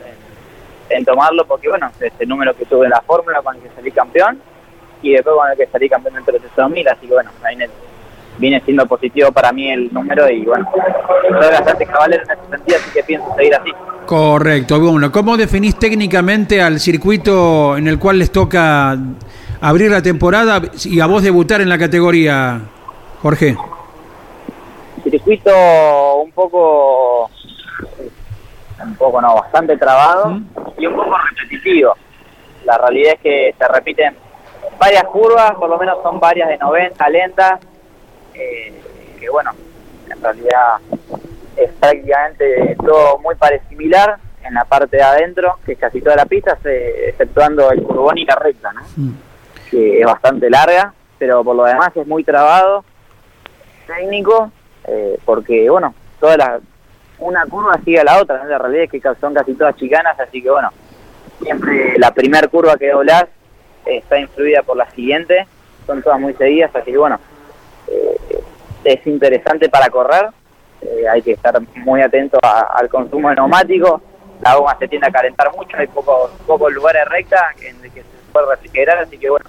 [0.89, 3.69] en tomarlo porque, bueno, es el número que tuve en la fórmula con el que
[3.75, 4.41] salí campeón
[5.01, 7.73] y después con el que salí campeón dentro de 2000, así que bueno, ahí viene,
[8.41, 12.77] viene siendo positivo para mí el número y bueno, soy bastante caballero en ese sentido,
[12.79, 13.71] así que pienso seguir así.
[14.07, 14.79] Correcto.
[14.79, 18.97] Bueno, ¿cómo definís técnicamente al circuito en el cual les toca
[19.61, 22.61] abrir la temporada y a vos debutar en la categoría,
[23.21, 23.55] Jorge?
[25.03, 27.29] circuito un poco,
[28.83, 30.39] un poco no, bastante trabado
[30.77, 31.95] y un poco repetitivo.
[32.65, 34.15] La realidad es que se repiten
[34.79, 37.59] varias curvas, por lo menos son varias de 90, lentas,
[38.33, 38.73] eh,
[39.19, 39.51] que bueno,
[40.09, 40.77] en realidad
[41.57, 46.15] es prácticamente todo muy parecido similar en la parte de adentro, que es casi toda
[46.15, 48.81] la pista, se- exceptuando el curvón y la recta, ¿no?
[49.69, 52.83] que es bastante larga, pero por lo demás es muy trabado,
[53.87, 54.51] técnico,
[54.87, 56.59] eh, porque bueno, toda la,
[57.19, 58.49] una curva sigue a la otra, ¿no?
[58.49, 60.69] la realidad es que son casi todas chicanas, así que bueno,
[61.41, 63.25] siempre la primer curva que doblás
[63.85, 65.45] está influida por la siguiente,
[65.85, 67.19] son todas muy seguidas, así que bueno,
[68.83, 70.27] es interesante para correr,
[70.81, 74.01] eh, hay que estar muy atento a- al consumo de neumáticos,
[74.43, 78.01] la goma se tiende a calentar mucho, hay pocos pocos lugares recta en el que
[78.01, 79.45] se puede refrigerar, así que bueno,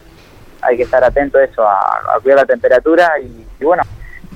[0.61, 1.79] hay que estar atento a eso, a,
[2.15, 3.83] a cuidar la temperatura y, y bueno,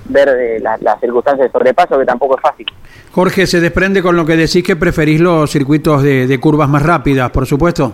[0.06, 2.66] ver eh, las, las circunstancias de sobrepaso, que tampoco es fácil.
[3.12, 6.82] Jorge, se desprende con lo que decís que preferís los circuitos de, de curvas más
[6.82, 7.92] rápidas, por supuesto.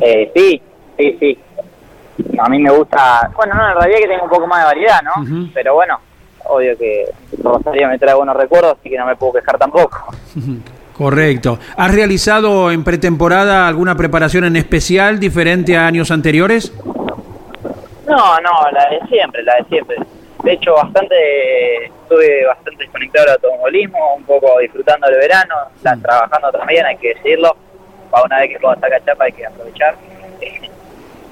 [0.00, 0.60] Eh, sí,
[0.98, 1.38] sí, sí.
[2.38, 5.00] A mí me gusta, bueno, no, en realidad que tengo un poco más de variedad,
[5.02, 5.48] ¿no?
[5.52, 5.98] Pero bueno,
[6.44, 7.06] obvio que
[7.42, 10.14] Rosario me trae buenos recuerdos, así que no me puedo quejar tampoco.
[10.96, 11.58] Correcto.
[11.76, 16.72] ¿Has realizado en pretemporada alguna preparación en especial diferente a años anteriores?
[18.06, 19.96] No, no, la de siempre, la de siempre.
[20.44, 26.52] De hecho, bastante, estuve bastante desconectado del automovilismo, un poco disfrutando del verano, la- trabajando
[26.52, 27.56] también, hay que decirlo.
[28.10, 29.94] Para una vez que puedo sacar chapa hay que aprovechar.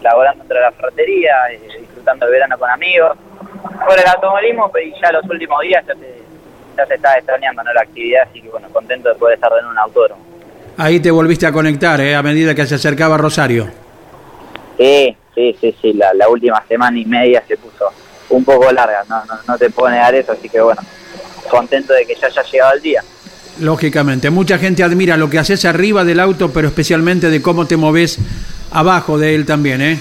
[0.02, 3.16] Laborando dentro de la ferretería, eh, disfrutando el verano con amigos.
[3.86, 6.22] Por el automovilismo, y ya los últimos días ya se,
[6.76, 7.72] ya se está extrañando ¿no?
[7.72, 10.22] la actividad, así que bueno, contento de poder estar en un autódromo.
[10.76, 12.14] Ahí te volviste a conectar, ¿eh?
[12.14, 13.68] a medida que se acercaba Rosario.
[14.78, 17.92] Sí, sí, sí, sí, la, la última semana y media se puso
[18.30, 20.80] un poco larga, no, no, no te puedo negar eso, así que bueno,
[21.50, 23.04] contento de que ya haya llegado el día.
[23.60, 27.76] Lógicamente, mucha gente admira lo que haces arriba del auto, pero especialmente de cómo te
[27.76, 28.18] moves
[28.72, 29.98] abajo de él también, ¿eh?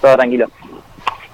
[0.00, 0.50] Todo tranquilo.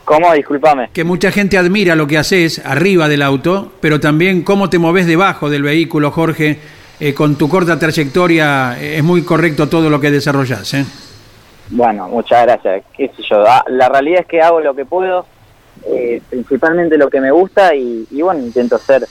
[0.05, 0.33] ¿Cómo?
[0.33, 0.91] Discúlpame.
[0.93, 5.07] Que mucha gente admira lo que haces arriba del auto, pero también cómo te moves
[5.07, 6.59] debajo del vehículo, Jorge.
[7.01, 10.85] Eh, con tu corta trayectoria eh, es muy correcto todo lo que desarrollas, ¿eh?
[11.71, 12.85] Bueno, muchas gracias.
[12.97, 13.45] ¿Qué sé yo?
[13.47, 15.27] ah, La realidad es que hago lo que puedo,
[15.87, 19.07] eh, principalmente lo que me gusta y, y bueno, intento ser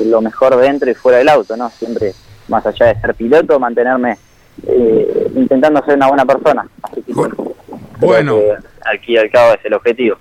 [0.00, 1.70] lo mejor dentro y fuera del auto, ¿no?
[1.70, 2.12] Siempre,
[2.48, 4.18] más allá de ser piloto, mantenerme
[4.66, 6.66] eh, intentando ser una buena persona.
[6.82, 8.56] Así que, bueno, que
[8.92, 10.16] aquí al cabo es el objetivo.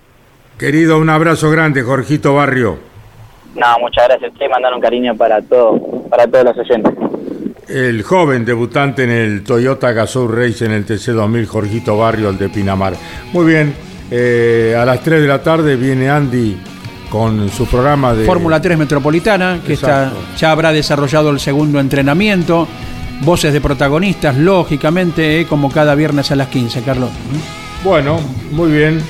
[0.57, 2.77] Querido, un abrazo grande, Jorgito Barrio.
[3.55, 5.79] No, muchas gracias a usted, mandar un cariño para todo,
[6.09, 6.93] para todos los oyentes.
[7.67, 12.49] El joven debutante en el Toyota Gazoo Race en el TC2000, Jorgito Barrio, el de
[12.49, 12.93] Pinamar.
[13.33, 13.73] Muy bien,
[14.09, 16.57] eh, a las 3 de la tarde viene Andy
[17.09, 18.25] con su programa de...
[18.25, 22.67] Fórmula 3 Metropolitana, que está, ya habrá desarrollado el segundo entrenamiento.
[23.21, 27.09] Voces de protagonistas, lógicamente, eh, como cada viernes a las 15, Carlos.
[27.83, 28.19] Bueno,
[28.51, 29.01] muy bien.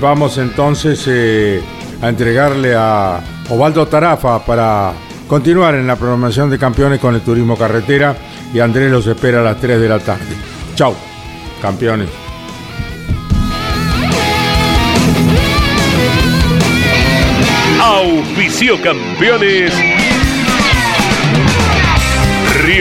[0.00, 1.62] Vamos entonces eh,
[2.00, 4.92] a entregarle a Ovaldo Tarafa para
[5.28, 8.16] continuar en la programación de campeones con el turismo carretera
[8.52, 10.34] y Andrés los espera a las 3 de la tarde.
[10.74, 10.94] Chau,
[11.60, 12.08] campeones.
[17.80, 19.72] Auspicio campeones.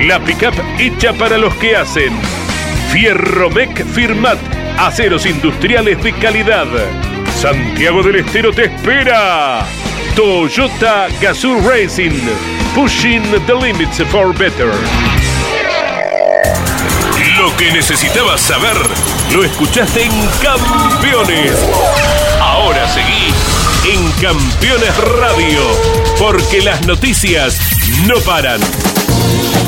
[0.00, 2.12] La pickup hecha para los que hacen.
[2.90, 4.38] Fierromec Firmat.
[4.78, 6.66] Aceros industriales de calidad.
[7.40, 9.64] Santiago del Estero te espera.
[10.16, 12.18] Toyota Gazoo Racing.
[12.74, 14.72] Pushing the limits for better.
[17.38, 18.76] Lo que necesitabas saber
[19.32, 20.12] lo escuchaste en
[20.42, 21.56] Campeones.
[22.40, 23.32] Ahora seguí
[23.90, 25.60] en Campeones Radio,
[26.18, 27.58] porque las noticias
[28.06, 28.60] no paran.